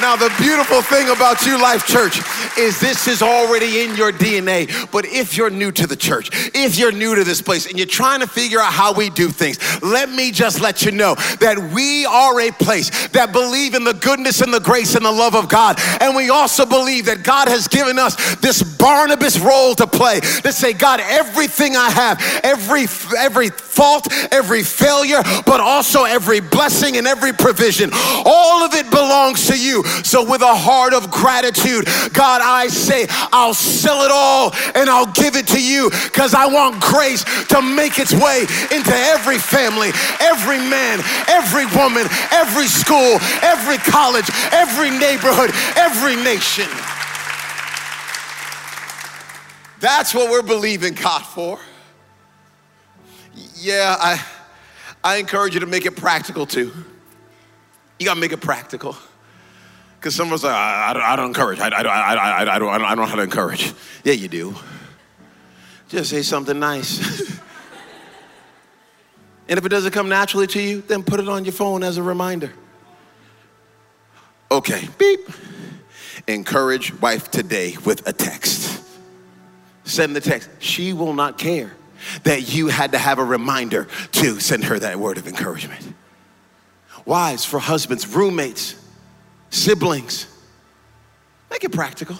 Now, 0.00 0.16
the 0.16 0.32
beautiful 0.40 0.80
thing 0.80 1.10
about 1.10 1.44
you, 1.44 1.60
Life 1.60 1.86
Church, 1.86 2.20
is 2.58 2.80
this 2.80 3.06
is 3.06 3.20
already 3.20 3.82
in 3.82 3.94
your 3.96 4.12
DNA. 4.12 4.90
But 4.90 5.04
if 5.04 5.36
you're 5.36 5.50
new 5.50 5.70
to 5.72 5.86
the 5.86 5.96
church, 5.96 6.30
if 6.54 6.78
you're 6.78 6.90
new 6.90 7.14
to 7.14 7.22
this 7.22 7.42
place 7.42 7.66
and 7.66 7.76
you're 7.76 7.86
trying 7.86 8.20
to 8.20 8.26
figure 8.26 8.60
out 8.60 8.72
how 8.72 8.94
we 8.94 9.10
do 9.10 9.28
things, 9.28 9.58
let 9.82 10.08
me 10.08 10.30
just 10.30 10.60
let 10.60 10.82
you 10.82 10.90
know 10.90 11.16
that 11.40 11.58
we 11.74 12.06
are 12.06 12.40
a 12.40 12.50
place 12.50 13.08
that 13.08 13.32
believe 13.32 13.74
in 13.74 13.84
the 13.84 13.92
goodness 13.92 14.40
and 14.40 14.54
the 14.54 14.60
grace 14.60 14.94
and 14.94 15.04
the 15.04 15.12
love 15.12 15.34
of 15.34 15.48
God. 15.50 15.78
And 16.00 16.16
we 16.16 16.30
also 16.30 16.64
believe 16.64 17.04
that 17.04 17.22
God 17.22 17.48
has 17.48 17.68
given 17.68 17.98
us 17.98 18.16
this 18.36 18.62
Barnabas 18.62 19.38
role 19.38 19.74
to 19.74 19.86
play 19.86 20.20
to 20.20 20.52
say, 20.52 20.72
God, 20.72 21.00
everything 21.00 21.76
I 21.76 21.90
have, 21.90 22.20
every 22.42 22.86
every 23.18 23.50
fault, 23.50 24.08
every 24.32 24.62
failure, 24.62 25.22
but 25.44 25.60
also 25.60 26.04
every 26.04 26.40
blessing 26.40 26.96
and 26.96 27.06
every 27.06 27.32
provision, 27.32 27.90
all 28.24 28.64
of 28.64 28.74
it 28.74 28.90
belongs 28.90 29.46
to 29.48 29.58
you. 29.58 29.84
So, 30.04 30.24
with 30.24 30.42
a 30.42 30.54
heart 30.54 30.94
of 30.94 31.10
gratitude, 31.10 31.86
God, 32.12 32.40
I 32.42 32.68
say, 32.68 33.06
I'll 33.32 33.54
sell 33.54 34.02
it 34.02 34.10
all 34.12 34.52
and 34.74 34.88
I'll 34.88 35.12
give 35.12 35.36
it 35.36 35.46
to 35.48 35.62
you 35.62 35.90
because 35.90 36.34
I 36.34 36.46
want 36.46 36.80
grace 36.80 37.24
to 37.48 37.62
make 37.62 37.98
its 37.98 38.12
way 38.12 38.46
into 38.70 38.94
every 38.94 39.38
family, 39.38 39.90
every 40.20 40.58
man, 40.58 41.00
every 41.28 41.66
woman, 41.76 42.06
every 42.32 42.66
school, 42.66 43.18
every 43.42 43.78
college, 43.78 44.30
every 44.52 44.90
neighborhood, 44.90 45.50
every 45.76 46.16
nation. 46.16 46.68
That's 49.80 50.14
what 50.14 50.30
we're 50.30 50.42
believing 50.42 50.94
God 50.94 51.22
for. 51.22 51.58
Yeah, 53.54 53.96
I, 53.98 54.22
I 55.02 55.16
encourage 55.16 55.54
you 55.54 55.60
to 55.60 55.66
make 55.66 55.86
it 55.86 55.96
practical 55.96 56.46
too. 56.46 56.72
You 57.98 58.06
gotta 58.06 58.20
make 58.20 58.32
it 58.32 58.40
practical. 58.40 58.96
Because 60.00 60.14
some 60.14 60.28
of 60.28 60.32
us 60.32 60.44
are, 60.44 60.50
I, 60.50 60.90
I, 60.90 60.92
don't, 60.94 61.02
I 61.02 61.16
don't 61.16 61.26
encourage. 61.26 61.60
I, 61.60 61.68
I, 61.68 61.82
I, 61.82 62.14
I, 62.14 62.54
I, 62.54 62.58
don't, 62.58 62.70
I 62.70 62.78
don't 62.78 62.96
know 62.96 63.04
how 63.04 63.16
to 63.16 63.22
encourage. 63.22 63.74
Yeah, 64.02 64.14
you 64.14 64.28
do. 64.28 64.54
Just 65.88 66.08
say 66.08 66.22
something 66.22 66.58
nice. 66.58 67.20
and 69.46 69.58
if 69.58 69.66
it 69.66 69.68
doesn't 69.68 69.92
come 69.92 70.08
naturally 70.08 70.46
to 70.46 70.62
you, 70.62 70.80
then 70.80 71.02
put 71.02 71.20
it 71.20 71.28
on 71.28 71.44
your 71.44 71.52
phone 71.52 71.82
as 71.82 71.98
a 71.98 72.02
reminder. 72.02 72.50
Okay, 74.50 74.88
beep. 74.96 75.20
Encourage 76.26 76.98
wife 77.02 77.30
today 77.30 77.76
with 77.84 78.08
a 78.08 78.14
text. 78.14 78.82
Send 79.84 80.16
the 80.16 80.20
text. 80.22 80.48
She 80.60 80.94
will 80.94 81.12
not 81.12 81.36
care 81.36 81.72
that 82.24 82.54
you 82.54 82.68
had 82.68 82.92
to 82.92 82.98
have 82.98 83.18
a 83.18 83.24
reminder 83.24 83.86
to 84.12 84.40
send 84.40 84.64
her 84.64 84.78
that 84.78 84.98
word 84.98 85.18
of 85.18 85.28
encouragement. 85.28 85.92
Wives, 87.04 87.44
for 87.44 87.58
husbands, 87.58 88.08
roommates, 88.08 88.79
siblings. 89.50 90.26
Make 91.50 91.64
it 91.64 91.72
practical. 91.72 92.16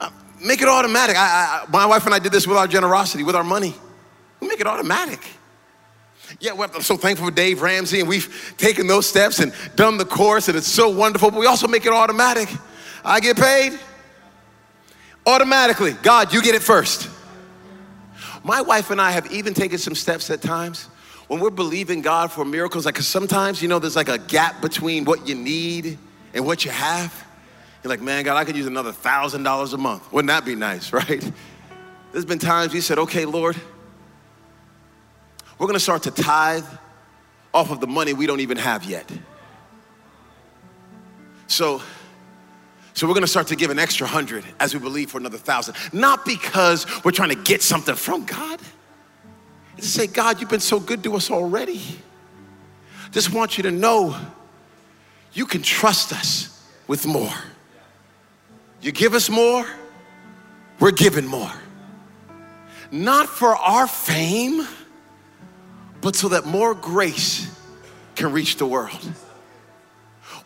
Uh, 0.00 0.10
make 0.44 0.60
it 0.60 0.68
automatic. 0.68 1.16
I, 1.16 1.64
I, 1.64 1.70
my 1.70 1.86
wife 1.86 2.04
and 2.06 2.14
I 2.14 2.18
did 2.18 2.32
this 2.32 2.46
with 2.46 2.56
our 2.56 2.66
generosity, 2.66 3.22
with 3.22 3.36
our 3.36 3.44
money. 3.44 3.74
We 4.40 4.48
make 4.48 4.60
it 4.60 4.66
automatic. 4.66 5.20
Yeah, 6.40 6.52
I'm 6.52 6.82
so 6.82 6.96
thankful 6.96 7.28
for 7.28 7.34
Dave 7.34 7.62
Ramsey, 7.62 8.00
and 8.00 8.08
we've 8.08 8.54
taken 8.56 8.86
those 8.86 9.08
steps 9.08 9.38
and 9.38 9.52
done 9.76 9.98
the 9.98 10.04
course, 10.04 10.48
and 10.48 10.56
it's 10.56 10.68
so 10.68 10.88
wonderful. 10.88 11.30
But 11.30 11.40
we 11.40 11.46
also 11.46 11.68
make 11.68 11.86
it 11.86 11.92
automatic. 11.92 12.48
I 13.04 13.20
get 13.20 13.36
paid 13.36 13.78
automatically. 15.26 15.92
God, 16.02 16.32
you 16.32 16.42
get 16.42 16.54
it 16.54 16.62
first. 16.62 17.08
My 18.44 18.60
wife 18.60 18.90
and 18.90 19.00
I 19.00 19.12
have 19.12 19.30
even 19.30 19.54
taken 19.54 19.78
some 19.78 19.94
steps 19.94 20.30
at 20.30 20.42
times 20.42 20.88
when 21.32 21.40
we're 21.40 21.48
believing 21.48 22.02
God 22.02 22.30
for 22.30 22.44
miracles, 22.44 22.84
like, 22.84 22.96
cause 22.96 23.06
sometimes, 23.06 23.62
you 23.62 23.68
know, 23.68 23.78
there's 23.78 23.96
like 23.96 24.10
a 24.10 24.18
gap 24.18 24.60
between 24.60 25.06
what 25.06 25.26
you 25.26 25.34
need 25.34 25.96
and 26.34 26.44
what 26.44 26.66
you 26.66 26.70
have. 26.70 27.26
You're 27.82 27.88
like, 27.88 28.02
man, 28.02 28.22
God, 28.22 28.36
I 28.36 28.44
could 28.44 28.54
use 28.54 28.66
another 28.66 28.92
thousand 28.92 29.42
dollars 29.42 29.72
a 29.72 29.78
month. 29.78 30.12
Wouldn't 30.12 30.28
that 30.28 30.44
be 30.44 30.54
nice, 30.54 30.92
right? 30.92 31.32
There's 32.12 32.26
been 32.26 32.38
times 32.38 32.74
you 32.74 32.82
said, 32.82 32.98
okay, 32.98 33.24
Lord, 33.24 33.56
we're 35.58 35.66
gonna 35.66 35.80
start 35.80 36.02
to 36.02 36.10
tithe 36.10 36.66
off 37.54 37.70
of 37.70 37.80
the 37.80 37.86
money 37.86 38.12
we 38.12 38.26
don't 38.26 38.40
even 38.40 38.58
have 38.58 38.84
yet. 38.84 39.10
So, 41.46 41.80
so 42.92 43.08
we're 43.08 43.14
gonna 43.14 43.26
start 43.26 43.46
to 43.46 43.56
give 43.56 43.70
an 43.70 43.78
extra 43.78 44.06
hundred 44.06 44.44
as 44.60 44.74
we 44.74 44.80
believe 44.80 45.10
for 45.10 45.16
another 45.16 45.38
thousand. 45.38 45.76
Not 45.94 46.26
because 46.26 46.84
we're 47.06 47.10
trying 47.10 47.30
to 47.30 47.42
get 47.42 47.62
something 47.62 47.94
from 47.94 48.26
God 48.26 48.60
and 49.82 49.90
say, 49.90 50.06
God, 50.06 50.40
you've 50.40 50.50
been 50.50 50.60
so 50.60 50.80
good 50.80 51.02
to 51.04 51.14
us 51.16 51.30
already. 51.30 51.82
Just 53.10 53.32
want 53.32 53.56
you 53.58 53.64
to 53.64 53.70
know 53.70 54.16
you 55.32 55.44
can 55.46 55.62
trust 55.62 56.12
us 56.12 56.66
with 56.86 57.06
more. 57.06 57.32
You 58.80 58.92
give 58.92 59.14
us 59.14 59.28
more, 59.28 59.66
we're 60.80 60.92
given 60.92 61.26
more. 61.26 61.52
Not 62.90 63.28
for 63.28 63.56
our 63.56 63.86
fame, 63.86 64.66
but 66.00 66.16
so 66.16 66.28
that 66.28 66.46
more 66.46 66.74
grace 66.74 67.48
can 68.14 68.32
reach 68.32 68.56
the 68.56 68.66
world 68.66 69.00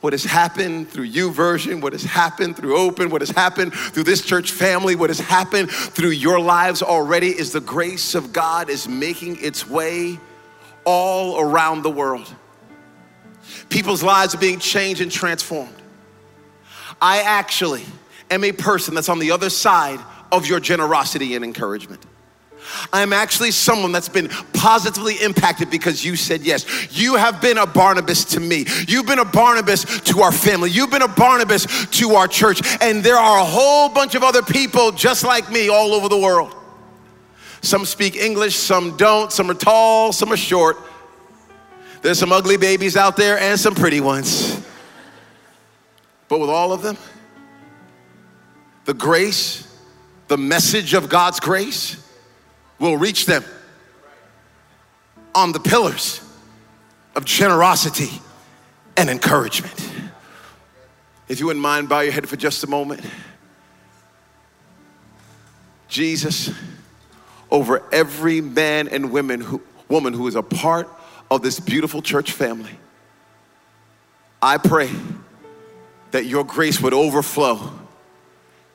what 0.01 0.13
has 0.13 0.25
happened 0.25 0.89
through 0.89 1.09
YouVersion, 1.09 1.81
what 1.81 1.93
has 1.93 2.05
happened 2.05 2.57
through 2.57 2.77
Open, 2.77 3.11
what 3.11 3.23
has 3.23 3.31
happened 3.31 3.73
through 3.73 4.05
this 4.05 4.23
church 4.23 4.53
family, 4.53 4.95
what 4.95 5.11
has 5.11 5.21
happened 5.21 5.71
through 5.71 6.11
your 6.11 6.39
lives 6.39 6.83
already 6.83 7.29
is 7.29 7.53
the 7.53 7.61
grace 7.61 8.15
of 8.15 8.33
God 8.33 8.69
is 8.69 8.89
making 8.89 9.39
its 9.41 9.69
way 9.69 10.19
all 10.85 11.41
around 11.41 11.83
the 11.83 11.91
world. 11.91 12.33
People's 13.69 14.03
lives 14.03 14.35
are 14.35 14.39
being 14.39 14.59
changed 14.59 15.01
and 15.01 15.11
transformed. 15.11 15.75
I 17.01 17.23
actually 17.23 17.85
am 18.31 18.45
a 18.45 18.53
person 18.53 18.95
that's 18.95 19.09
on 19.09 19.19
the 19.19 19.31
other 19.31 19.51
side 19.51 20.01
of 20.33 20.47
your 20.47 20.61
generosity 20.61 21.35
and 21.35 21.45
encouragement. 21.45 22.05
I'm 22.93 23.13
actually 23.13 23.51
someone 23.51 23.93
that's 23.93 24.09
been 24.09 24.29
positively 24.53 25.15
impacted 25.15 25.71
because 25.71 26.05
you 26.05 26.17
said 26.17 26.43
yes. 26.43 26.67
You 26.97 27.17
have 27.17 27.41
been 27.41 27.59
a 27.59 27.67
Barnabas 27.67 28.25
to 28.27 28.41
me. 28.41 28.67
You've 28.89 29.07
been 29.07 29.19
a 29.19 29.25
Barnabas 29.25 30.01
to 30.03 30.21
our 30.21 30.33
family. 30.33 30.71
You've 30.71 30.91
been 30.91 31.03
a 31.03 31.09
Barnabas 31.09 31.67
to 31.87 32.15
our 32.15 32.29
church. 32.29 32.61
And 32.81 33.03
there 33.03 33.17
are 33.17 33.41
a 33.41 33.45
whole 33.45 33.89
bunch 33.89 34.15
of 34.15 34.23
other 34.23 34.43
people 34.43 34.93
just 34.93 35.25
like 35.25 35.51
me 35.51 35.69
all 35.69 35.93
over 35.93 36.09
the 36.09 36.19
world. 36.19 36.55
Some 37.63 37.85
speak 37.85 38.17
English, 38.17 38.55
some 38.55 38.97
don't. 38.97 39.33
Some 39.33 39.51
are 39.51 39.55
tall, 39.55 40.13
some 40.13 40.33
are 40.33 40.37
short. 40.37 40.77
There's 42.03 42.19
some 42.19 42.33
ugly 42.33 42.57
babies 42.57 42.97
out 42.97 43.17
there 43.17 43.39
and 43.39 43.59
some 43.59 43.75
pretty 43.75 44.01
ones. 44.01 44.61
But 46.29 46.41
with 46.41 46.51
all 46.51 46.73
of 46.73 46.83
them, 46.83 46.97
the 48.85 48.95
grace, 48.95 49.67
the 50.29 50.37
message 50.37 50.95
of 50.95 51.09
God's 51.09 51.41
grace, 51.41 51.97
will 52.79 52.97
reach 52.97 53.27
them 53.27 53.45
on 55.35 55.53
the 55.53 55.61
pillars 55.61 56.21
of 57.15 57.25
generosity 57.25 58.21
and 58.97 59.11
encouragement. 59.11 59.91
If 61.29 61.41
you 61.41 61.47
wouldn't 61.47 61.62
mind, 61.62 61.89
bow 61.89 62.01
your 62.01 62.12
head 62.12 62.29
for 62.29 62.37
just 62.37 62.62
a 62.65 62.67
moment. 62.67 63.03
Jesus, 65.89 66.51
over 67.51 67.83
every 67.93 68.41
man 68.41 68.89
and 68.89 69.11
women 69.11 69.41
who, 69.41 69.62
woman 69.89 70.12
who 70.12 70.27
is 70.27 70.35
a 70.35 70.43
part 70.43 70.89
of 71.31 71.43
this 71.43 71.59
beautiful 71.59 72.03
church 72.03 72.33
family, 72.33 72.79
I 74.43 74.59
pray 74.59 74.91
that 76.12 76.27
your 76.27 76.45
grace 76.45 76.81
would 76.81 76.95
overflow 76.95 77.73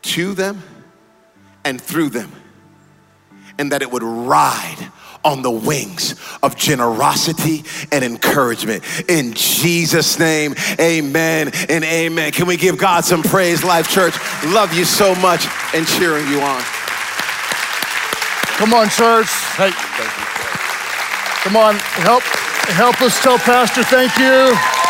to 0.02 0.34
them 0.34 0.62
and 1.64 1.80
through 1.80 2.10
them 2.10 2.32
and 3.58 3.72
that 3.72 3.82
it 3.82 3.92
would 3.92 4.04
ride 4.04 4.92
on 5.24 5.42
the 5.42 5.52
wings 5.52 6.16
of 6.42 6.56
generosity 6.56 7.64
and 7.92 8.04
encouragement. 8.04 8.84
In 9.10 9.34
Jesus' 9.34 10.18
name, 10.20 10.56
amen 10.80 11.52
and 11.70 11.84
amen. 11.84 12.32
Can 12.32 12.48
we 12.48 12.58
give 12.58 12.78
God 12.78 13.06
some 13.06 13.22
praise, 13.22 13.64
Life 13.64 13.90
Church? 13.90 14.16
Love 14.46 14.74
you 14.74 14.86
so 14.86 15.14
much 15.16 15.46
and 15.74 15.86
cheering 15.86 16.28
you 16.28 16.42
on. 16.42 16.62
Come 18.58 18.74
on, 18.74 18.90
church. 18.90 19.30
Hey, 19.58 19.72
come 21.44 21.58
on, 21.58 21.76
help, 21.76 22.24
help 22.74 23.02
us 23.02 23.22
tell 23.22 23.38
Pastor 23.38 23.84
thank 23.84 24.18
you. 24.18 24.81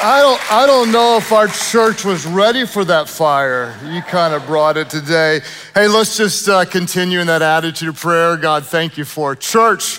I 0.00 0.20
don't, 0.20 0.52
I 0.52 0.66
don't 0.66 0.92
know 0.92 1.16
if 1.16 1.32
our 1.32 1.48
church 1.48 2.04
was 2.04 2.24
ready 2.24 2.64
for 2.64 2.84
that 2.84 3.08
fire. 3.08 3.76
You 3.84 4.00
kind 4.00 4.32
of 4.32 4.46
brought 4.46 4.76
it 4.76 4.88
today. 4.88 5.40
Hey, 5.74 5.88
let's 5.88 6.16
just 6.16 6.48
uh, 6.48 6.64
continue 6.66 7.18
in 7.18 7.26
that 7.26 7.42
attitude 7.42 7.88
of 7.88 7.96
prayer. 7.96 8.36
God, 8.36 8.64
thank 8.64 8.96
you 8.96 9.04
for 9.04 9.32
a 9.32 9.36
church 9.36 9.98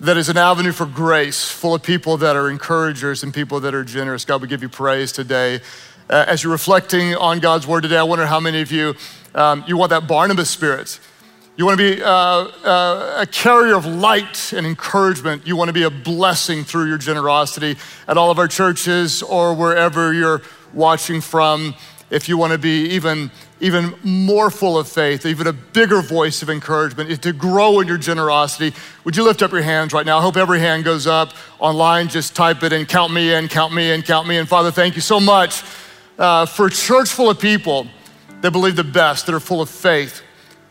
that 0.00 0.16
is 0.16 0.28
an 0.28 0.36
avenue 0.36 0.72
for 0.72 0.84
grace, 0.84 1.48
full 1.48 1.76
of 1.76 1.82
people 1.84 2.16
that 2.16 2.34
are 2.34 2.50
encouragers 2.50 3.22
and 3.22 3.32
people 3.32 3.60
that 3.60 3.72
are 3.72 3.84
generous. 3.84 4.24
God, 4.24 4.42
we 4.42 4.48
give 4.48 4.62
you 4.62 4.68
praise 4.68 5.12
today. 5.12 5.60
Uh, 6.10 6.24
as 6.26 6.42
you're 6.42 6.50
reflecting 6.50 7.14
on 7.14 7.38
God's 7.38 7.68
word 7.68 7.82
today, 7.82 7.98
I 7.98 8.02
wonder 8.02 8.26
how 8.26 8.40
many 8.40 8.62
of 8.62 8.72
you, 8.72 8.96
um, 9.32 9.62
you 9.68 9.76
want 9.76 9.90
that 9.90 10.08
Barnabas 10.08 10.50
spirit 10.50 10.98
you 11.58 11.66
want 11.66 11.76
to 11.76 11.96
be 11.96 12.00
uh, 12.00 12.08
uh, 12.08 13.16
a 13.18 13.26
carrier 13.26 13.74
of 13.74 13.84
light 13.84 14.52
and 14.52 14.64
encouragement. 14.64 15.44
You 15.44 15.56
want 15.56 15.70
to 15.70 15.72
be 15.72 15.82
a 15.82 15.90
blessing 15.90 16.62
through 16.62 16.86
your 16.86 16.98
generosity 16.98 17.76
at 18.06 18.16
all 18.16 18.30
of 18.30 18.38
our 18.38 18.46
churches 18.46 19.24
or 19.24 19.54
wherever 19.54 20.12
you're 20.12 20.40
watching 20.72 21.20
from. 21.20 21.74
If 22.10 22.28
you 22.28 22.38
want 22.38 22.52
to 22.52 22.58
be 22.58 22.90
even, 22.90 23.32
even 23.58 23.92
more 24.04 24.52
full 24.52 24.78
of 24.78 24.86
faith, 24.86 25.26
even 25.26 25.48
a 25.48 25.52
bigger 25.52 26.00
voice 26.00 26.42
of 26.42 26.48
encouragement, 26.48 27.20
to 27.22 27.32
grow 27.32 27.80
in 27.80 27.88
your 27.88 27.98
generosity, 27.98 28.72
would 29.02 29.16
you 29.16 29.24
lift 29.24 29.42
up 29.42 29.50
your 29.50 29.62
hands 29.62 29.92
right 29.92 30.06
now? 30.06 30.18
I 30.18 30.22
hope 30.22 30.36
every 30.36 30.60
hand 30.60 30.84
goes 30.84 31.08
up 31.08 31.32
online. 31.58 32.06
Just 32.06 32.36
type 32.36 32.62
it 32.62 32.72
in, 32.72 32.86
count 32.86 33.12
me 33.12 33.32
in, 33.32 33.48
count 33.48 33.74
me 33.74 33.90
in, 33.90 34.02
count 34.02 34.28
me 34.28 34.36
in. 34.36 34.46
Father, 34.46 34.70
thank 34.70 34.94
you 34.94 35.02
so 35.02 35.18
much 35.18 35.64
uh, 36.20 36.46
for 36.46 36.66
a 36.66 36.70
church 36.70 37.08
full 37.08 37.28
of 37.28 37.40
people 37.40 37.88
that 38.42 38.52
believe 38.52 38.76
the 38.76 38.84
best, 38.84 39.26
that 39.26 39.34
are 39.34 39.40
full 39.40 39.60
of 39.60 39.68
faith 39.68 40.22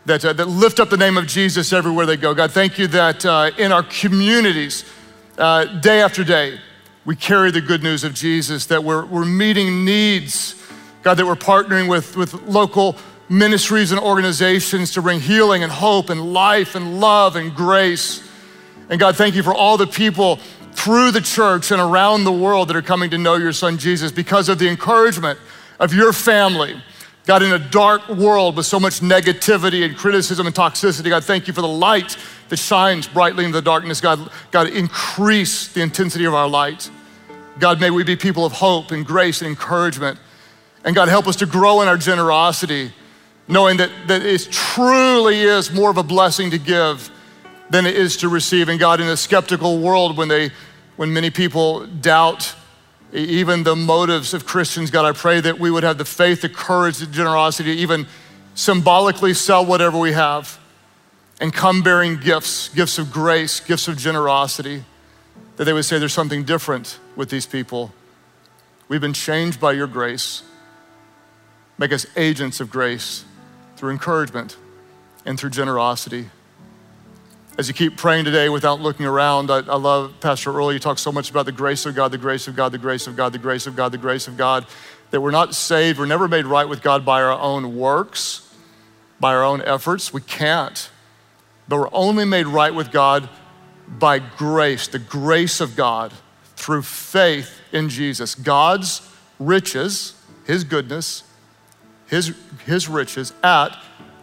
that, 0.08 0.24
uh, 0.24 0.34
that 0.34 0.48
lift 0.48 0.80
up 0.80 0.90
the 0.90 0.98
name 0.98 1.18
of 1.18 1.28
Jesus 1.28 1.74
everywhere 1.74 2.06
they 2.06 2.18
go. 2.18 2.34
God, 2.34 2.52
thank 2.52 2.80
you 2.80 2.88
that 2.88 3.26
uh, 3.26 3.52
in 3.58 3.74
our 3.74 3.84
communities, 3.84 4.86
uh, 5.38 5.66
day 5.66 6.02
after 6.02 6.24
day, 6.24 6.60
we 7.04 7.16
carry 7.16 7.52
the 7.52 7.62
good 7.62 7.84
news 7.84 8.06
of 8.06 8.14
Jesus, 8.14 8.66
that 8.68 8.84
we're, 8.84 9.06
we're 9.06 9.26
meeting 9.26 9.84
needs. 9.86 10.56
God, 11.04 11.16
that 11.16 11.26
we're 11.26 11.36
partnering 11.36 11.90
with, 11.90 12.16
with 12.16 12.34
local 12.44 12.96
ministries 13.30 13.92
and 13.92 14.00
organizations 14.00 14.94
to 14.94 15.02
bring 15.02 15.20
healing 15.20 15.64
and 15.64 15.72
hope 15.72 16.10
and 16.10 16.34
life 16.34 16.76
and 16.76 17.02
love 17.02 17.36
and 17.36 17.54
grace. 17.54 18.26
And 18.90 19.00
God, 19.00 19.18
thank 19.18 19.36
you 19.36 19.44
for 19.44 19.54
all 19.54 19.76
the 19.76 19.88
people 19.88 20.38
through 20.72 21.12
the 21.12 21.22
church 21.22 21.72
and 21.72 21.82
around 21.82 22.24
the 22.24 22.32
world 22.32 22.70
that 22.70 22.78
are 22.78 22.82
coming 22.82 23.10
to 23.10 23.18
know 23.18 23.36
your 23.36 23.52
son 23.52 23.78
Jesus 23.78 24.12
because 24.12 24.48
of 24.48 24.58
the 24.58 24.70
encouragement 24.70 25.38
of 25.80 25.94
your 25.94 26.14
family 26.14 26.82
God, 27.28 27.44
in 27.44 27.52
a 27.52 27.60
dark 27.60 28.08
world 28.08 28.56
with 28.56 28.66
so 28.66 28.80
much 28.80 29.02
negativity 29.02 29.84
and 29.84 29.98
criticism 29.98 30.48
and 30.48 30.56
toxicity, 30.56 31.10
God, 31.10 31.26
thank 31.26 31.46
you 31.46 31.54
for 31.54 31.62
the 31.62 31.68
light 31.68 32.16
that 32.48 32.56
shines 32.56 33.06
brightly 33.06 33.44
in 33.44 33.52
the 33.52 33.62
darkness. 33.62 34.00
God, 34.00 34.32
God, 34.50 34.68
increase 34.70 35.68
the 35.68 35.82
intensity 35.82 36.24
of 36.24 36.34
our 36.34 36.48
light. 36.48 36.90
God, 37.60 37.82
may 37.82 37.90
we 37.90 38.06
be 38.06 38.16
people 38.16 38.46
of 38.46 38.54
hope 38.54 38.92
and 38.92 39.06
grace 39.06 39.42
and 39.42 39.50
encouragement. 39.50 40.18
And 40.86 40.96
God, 40.96 41.10
help 41.10 41.28
us 41.28 41.36
to 41.38 41.46
grow 41.46 41.82
in 41.82 41.90
our 41.90 41.98
generosity, 41.98 42.94
knowing 43.50 43.76
that, 43.76 43.92
that 44.08 44.26
it 44.26 44.48
truly 44.50 45.42
is 45.42 45.70
more 45.74 45.90
of 45.90 45.98
a 45.98 46.04
blessing 46.04 46.50
to 46.52 46.58
give 46.58 47.12
than 47.70 47.86
it 47.86 47.98
is 47.98 48.16
to 48.18 48.30
receive. 48.30 48.70
And 48.70 48.80
God, 48.80 49.02
in 49.02 49.08
a 49.08 49.18
skeptical 49.18 49.80
world, 49.80 50.16
when, 50.16 50.30
they, 50.30 50.52
when 50.96 51.12
many 51.12 51.30
people 51.30 51.88
doubt 51.88 52.56
even 53.14 53.64
the 53.64 53.76
motives 53.76 54.34
of 54.34 54.46
Christians, 54.46 54.92
God, 54.92 55.06
I 55.06 55.12
pray 55.12 55.40
that 55.40 55.60
we 55.60 55.72
would 55.72 55.84
have 55.84 55.98
the 55.98 56.06
faith, 56.06 56.42
the 56.42 56.50
courage, 56.50 56.98
the 56.98 57.06
generosity 57.06 57.76
to 57.76 57.82
even 57.82 58.08
symbolically 58.56 59.34
sell 59.34 59.66
whatever 59.66 59.98
we 59.98 60.12
have 60.12 60.60
and 61.40 61.54
come 61.54 61.84
bearing 61.84 62.20
gifts, 62.20 62.70
gifts 62.70 62.98
of 62.98 63.12
grace, 63.12 63.60
gifts 63.60 63.88
of 63.88 63.98
generosity, 63.98 64.84
that 65.56 65.66
they 65.66 65.74
would 65.74 65.86
say 65.86 66.00
there's 66.00 66.14
something 66.14 66.44
different 66.44 67.00
with 67.16 67.30
these 67.30 67.46
people. 67.46 67.94
We've 68.90 69.02
been 69.02 69.14
changed 69.14 69.60
by 69.60 69.74
your 69.74 69.88
grace. 69.88 70.44
Make 71.78 71.94
us 71.94 72.06
agents 72.16 72.60
of 72.60 72.70
grace 72.70 73.24
through 73.76 73.92
encouragement 73.92 74.58
and 75.26 75.40
through 75.40 75.52
generosity 75.52 76.30
as 77.58 77.68
you 77.68 77.74
keep 77.74 77.98
praying 77.98 78.26
today 78.26 78.50
without 78.50 78.80
looking 78.80 79.06
around, 79.06 79.50
I, 79.50 79.58
I, 79.58 79.76
love 79.78 80.14
Pastor 80.20 80.52
Earl. 80.52 80.72
You 80.72 80.80
talk 80.80 81.00
so 81.00 81.12
much 81.12 81.32
about 81.32 81.48
the 81.48 81.52
grace 81.52 81.88
of 81.88 81.96
God, 81.96 82.12
the 82.12 82.18
grace 82.18 82.48
of 82.48 82.56
God, 82.56 82.72
the 82.72 82.78
grace 82.78 83.08
of 83.08 83.16
God, 83.16 83.34
the 83.34 83.40
grace 83.40 83.66
of 83.66 83.76
God, 83.76 83.92
the 83.92 83.98
grace 83.98 84.28
of 84.28 84.38
God, 84.38 84.68
that 85.10 85.22
we're 85.22 85.32
not 85.32 85.56
saved, 85.56 85.98
we're 85.98 86.06
never 86.06 86.28
made 86.28 86.46
right 86.46 86.70
with 86.70 86.84
God 86.84 87.04
by 87.04 87.22
our 87.22 87.32
own 87.32 87.76
works, 87.76 88.54
by 89.20 89.34
our 89.34 89.44
own 89.44 89.62
efforts. 89.64 90.14
We 90.14 90.22
can't. 90.22 90.90
But 91.68 91.78
we're 91.78 91.90
only 91.94 92.26
made 92.26 92.46
right 92.46 92.74
with 92.74 92.92
God 92.92 93.28
by 93.88 94.20
grace, 94.20 94.88
the 94.88 95.00
grace 95.00 95.60
of 95.60 95.76
God 95.76 96.14
through 96.56 96.84
faith 96.84 97.60
in 97.72 97.90
Jesus. 97.90 98.36
God's 98.36 99.02
riches, 99.40 100.14
His 100.46 100.64
goodness, 100.64 101.24
His, 102.08 102.36
his 102.66 102.88
riches 102.88 103.34
at 103.44 103.76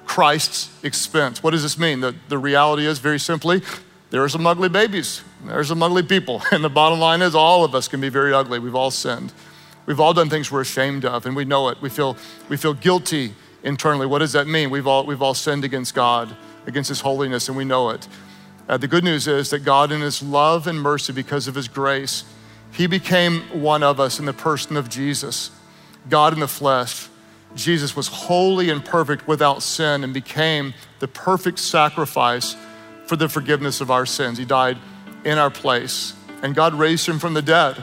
Christ's 0.06 0.70
expense. 0.84 1.42
What 1.42 1.50
does 1.50 1.62
this 1.62 1.78
mean? 1.78 2.00
The, 2.00 2.14
the 2.28 2.38
reality 2.38 2.86
is 2.86 2.98
very 2.98 3.18
simply, 3.18 3.62
there 4.10 4.22
are 4.22 4.28
some 4.28 4.46
ugly 4.46 4.68
babies, 4.68 5.22
there's 5.44 5.68
some 5.68 5.82
ugly 5.82 6.02
people. 6.02 6.42
And 6.52 6.62
the 6.62 6.70
bottom 6.70 7.00
line 7.00 7.22
is, 7.22 7.34
all 7.34 7.64
of 7.64 7.74
us 7.74 7.88
can 7.88 8.00
be 8.00 8.08
very 8.08 8.32
ugly. 8.32 8.58
We've 8.58 8.74
all 8.74 8.90
sinned. 8.90 9.32
We've 9.86 10.00
all 10.00 10.14
done 10.14 10.30
things 10.30 10.50
we're 10.50 10.62
ashamed 10.62 11.04
of, 11.04 11.26
and 11.26 11.36
we 11.36 11.44
know 11.44 11.68
it. 11.68 11.80
We 11.82 11.90
feel, 11.90 12.16
we 12.48 12.56
feel 12.56 12.74
guilty 12.74 13.34
internally. 13.62 14.06
What 14.06 14.20
does 14.20 14.32
that 14.32 14.46
mean? 14.46 14.70
We've 14.70 14.86
all, 14.86 15.04
we've 15.04 15.20
all 15.20 15.34
sinned 15.34 15.64
against 15.64 15.94
God, 15.94 16.34
against 16.66 16.88
His 16.88 17.00
holiness, 17.00 17.48
and 17.48 17.56
we 17.56 17.64
know 17.64 17.90
it. 17.90 18.08
Uh, 18.66 18.78
the 18.78 18.88
good 18.88 19.04
news 19.04 19.26
is 19.26 19.50
that 19.50 19.60
God, 19.60 19.92
in 19.92 20.00
His 20.00 20.22
love 20.22 20.66
and 20.66 20.80
mercy, 20.80 21.12
because 21.12 21.48
of 21.48 21.54
His 21.54 21.68
grace, 21.68 22.24
He 22.72 22.86
became 22.86 23.42
one 23.60 23.82
of 23.82 24.00
us 24.00 24.18
in 24.18 24.24
the 24.24 24.32
person 24.32 24.76
of 24.76 24.88
Jesus, 24.88 25.50
God 26.08 26.32
in 26.32 26.40
the 26.40 26.48
flesh 26.48 27.08
Jesus 27.54 27.94
was 27.94 28.08
holy 28.08 28.70
and 28.70 28.84
perfect 28.84 29.28
without 29.28 29.62
sin 29.62 30.04
and 30.04 30.12
became 30.12 30.74
the 30.98 31.08
perfect 31.08 31.58
sacrifice 31.58 32.56
for 33.06 33.16
the 33.16 33.28
forgiveness 33.28 33.80
of 33.80 33.90
our 33.90 34.06
sins. 34.06 34.38
He 34.38 34.44
died 34.44 34.78
in 35.24 35.38
our 35.38 35.50
place, 35.50 36.14
and 36.42 36.54
God 36.54 36.74
raised 36.74 37.08
him 37.08 37.18
from 37.18 37.34
the 37.34 37.42
dead. 37.42 37.82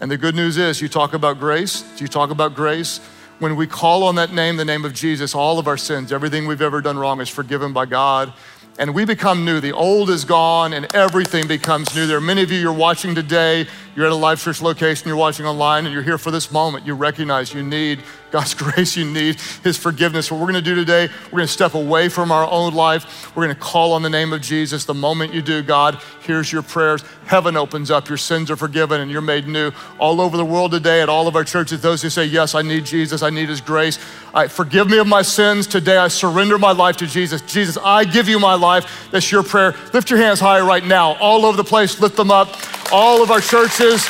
And 0.00 0.10
the 0.10 0.16
good 0.16 0.34
news 0.34 0.56
is, 0.56 0.80
you 0.80 0.88
talk 0.88 1.14
about 1.14 1.38
grace, 1.38 1.82
do 1.96 2.04
you 2.04 2.08
talk 2.08 2.30
about 2.30 2.54
grace. 2.54 2.98
When 3.38 3.56
we 3.56 3.66
call 3.66 4.04
on 4.04 4.14
that 4.16 4.32
name, 4.32 4.56
the 4.56 4.64
name 4.64 4.84
of 4.84 4.94
Jesus, 4.94 5.34
all 5.34 5.58
of 5.58 5.66
our 5.66 5.76
sins, 5.76 6.12
everything 6.12 6.46
we've 6.46 6.62
ever 6.62 6.80
done 6.80 6.98
wrong 6.98 7.20
is 7.20 7.28
forgiven 7.28 7.72
by 7.72 7.86
God 7.86 8.32
and 8.78 8.94
we 8.94 9.04
become 9.04 9.44
new. 9.44 9.60
The 9.60 9.72
old 9.72 10.10
is 10.10 10.24
gone 10.24 10.72
and 10.72 10.92
everything 10.94 11.46
becomes 11.46 11.94
new. 11.94 12.06
There 12.06 12.16
are 12.16 12.22
many 12.22 12.42
of 12.42 12.50
you 12.50 12.58
you're 12.58 12.72
watching 12.72 13.14
today, 13.14 13.66
you're 13.94 14.06
at 14.06 14.12
a 14.12 14.14
live 14.14 14.40
church 14.40 14.62
location, 14.62 15.06
you're 15.06 15.16
watching 15.16 15.44
online, 15.44 15.84
and 15.84 15.92
you're 15.92 16.02
here 16.02 16.18
for 16.18 16.30
this 16.30 16.50
moment. 16.50 16.86
You 16.86 16.94
recognize 16.94 17.52
you 17.52 17.62
need 17.62 18.00
God's 18.30 18.54
grace, 18.72 18.96
you 18.96 19.04
need 19.04 19.38
His 19.62 19.76
forgiveness. 19.76 20.30
What 20.30 20.40
we're 20.40 20.46
gonna 20.46 20.62
do 20.62 20.74
today, 20.74 21.08
we're 21.26 21.38
gonna 21.38 21.48
step 21.48 21.74
away 21.74 22.08
from 22.08 22.32
our 22.32 22.48
own 22.50 22.74
life. 22.74 23.34
We're 23.36 23.44
gonna 23.44 23.54
call 23.54 23.92
on 23.92 24.02
the 24.02 24.08
name 24.08 24.32
of 24.32 24.40
Jesus. 24.40 24.84
The 24.86 24.94
moment 24.94 25.34
you 25.34 25.42
do, 25.42 25.62
God 25.62 25.98
hears 26.24 26.50
your 26.50 26.62
prayers. 26.62 27.02
Heaven 27.26 27.56
opens 27.56 27.90
up, 27.90 28.08
your 28.08 28.18
sins 28.18 28.50
are 28.50 28.56
forgiven, 28.56 29.00
and 29.00 29.10
you're 29.10 29.20
made 29.20 29.46
new. 29.46 29.70
All 29.98 30.20
over 30.20 30.36
the 30.36 30.44
world 30.44 30.72
today, 30.72 31.02
at 31.02 31.08
all 31.08 31.28
of 31.28 31.36
our 31.36 31.44
churches, 31.44 31.82
those 31.82 32.00
who 32.00 32.08
say, 32.08 32.24
Yes, 32.24 32.54
I 32.54 32.62
need 32.62 32.86
Jesus, 32.86 33.22
I 33.22 33.30
need 33.30 33.48
His 33.50 33.60
grace. 33.60 33.98
I, 34.34 34.48
forgive 34.48 34.88
me 34.88 34.98
of 34.98 35.06
my 35.06 35.20
sins. 35.20 35.66
Today, 35.66 35.98
I 35.98 36.08
surrender 36.08 36.58
my 36.58 36.72
life 36.72 36.96
to 36.98 37.06
Jesus. 37.06 37.42
Jesus, 37.42 37.76
I 37.76 38.04
give 38.04 38.28
you 38.28 38.38
my 38.38 38.54
life. 38.54 39.08
That's 39.10 39.30
your 39.30 39.42
prayer. 39.42 39.74
Lift 39.92 40.08
your 40.08 40.18
hands 40.18 40.40
high 40.40 40.60
right 40.60 40.84
now, 40.84 41.16
all 41.16 41.44
over 41.44 41.56
the 41.56 41.64
place. 41.64 42.00
Lift 42.00 42.16
them 42.16 42.30
up. 42.30 42.56
All 42.92 43.22
of 43.22 43.30
our 43.30 43.40
churches. 43.40 44.04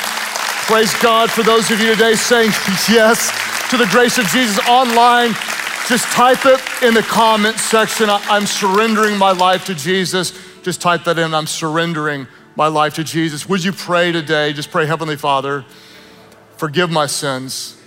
Praise 0.67 0.93
God 1.01 1.31
for 1.31 1.41
those 1.41 1.71
of 1.71 1.79
you 1.79 1.87
today 1.87 2.15
saying 2.15 2.49
yes 2.89 3.31
to 3.69 3.77
the 3.77 3.85
grace 3.87 4.17
of 4.17 4.25
Jesus 4.27 4.59
online. 4.67 5.33
Just 5.87 6.05
type 6.11 6.45
it 6.45 6.59
in 6.81 6.93
the 6.93 7.01
comment 7.01 7.57
section. 7.57 8.09
I'm 8.09 8.45
surrendering 8.45 9.17
my 9.17 9.31
life 9.31 9.65
to 9.65 9.75
Jesus. 9.75 10.33
Just 10.63 10.81
type 10.81 11.05
that 11.05 11.17
in. 11.17 11.33
I'm 11.33 11.47
surrendering 11.47 12.27
my 12.55 12.67
life 12.67 12.95
to 12.95 13.03
Jesus. 13.03 13.47
Would 13.47 13.63
you 13.63 13.71
pray 13.71 14.11
today? 14.11 14.53
Just 14.53 14.69
pray, 14.69 14.85
Heavenly 14.85 15.15
Father, 15.15 15.65
forgive 16.57 16.91
my 16.91 17.05
sins. 17.05 17.81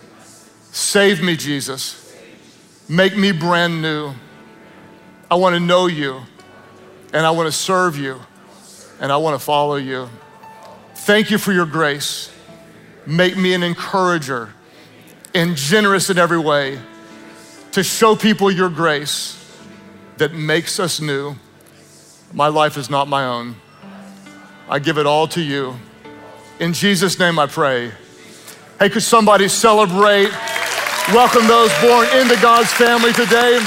Save 0.73 1.23
me, 1.23 1.37
Jesus. 1.37 2.15
Make 2.89 3.17
me 3.17 3.33
brand 3.33 3.83
new. 3.83 4.13
I 5.31 5.35
want 5.35 5.55
to 5.55 5.61
know 5.61 5.87
you 5.87 6.23
and 7.13 7.27
I 7.27 7.31
want 7.31 7.49
to 7.49 7.53
serve 7.53 7.97
you 7.97 8.21
and 9.01 9.11
I 9.11 9.17
want 9.17 9.39
to 9.39 9.45
follow 9.45 9.77
you. 9.77 10.09
Thank 11.07 11.31
you 11.31 11.39
for 11.39 11.53
your 11.53 11.67
grace. 11.67 12.33
Make 13.07 13.37
me 13.37 13.55
an 13.55 13.63
encourager 13.63 14.53
and 15.35 15.55
generous 15.55 16.11
in 16.11 16.19
every 16.19 16.41
way 16.41 16.81
to 17.71 17.85
show 17.85 18.17
people 18.17 18.51
your 18.51 18.69
grace 18.69 19.41
that 20.17 20.35
makes 20.35 20.81
us 20.81 21.01
new. 21.01 21.37
My 22.33 22.49
life 22.49 22.77
is 22.77 22.91
not 22.91 23.07
my 23.07 23.25
own. 23.25 23.55
I 24.69 24.81
give 24.81 24.99
it 24.99 25.07
all 25.07 25.29
to 25.29 25.41
you. 25.41 25.77
In 26.59 26.73
Jesus' 26.73 27.21
name 27.21 27.39
I 27.39 27.47
pray. 27.47 27.93
Hey, 28.81 28.89
could 28.89 29.05
somebody 29.05 29.47
celebrate? 29.47 30.33
welcome 31.13 31.47
those 31.47 31.71
born 31.81 32.09
into 32.19 32.35
God's 32.43 32.73
family 32.73 33.13
today. 33.13 33.61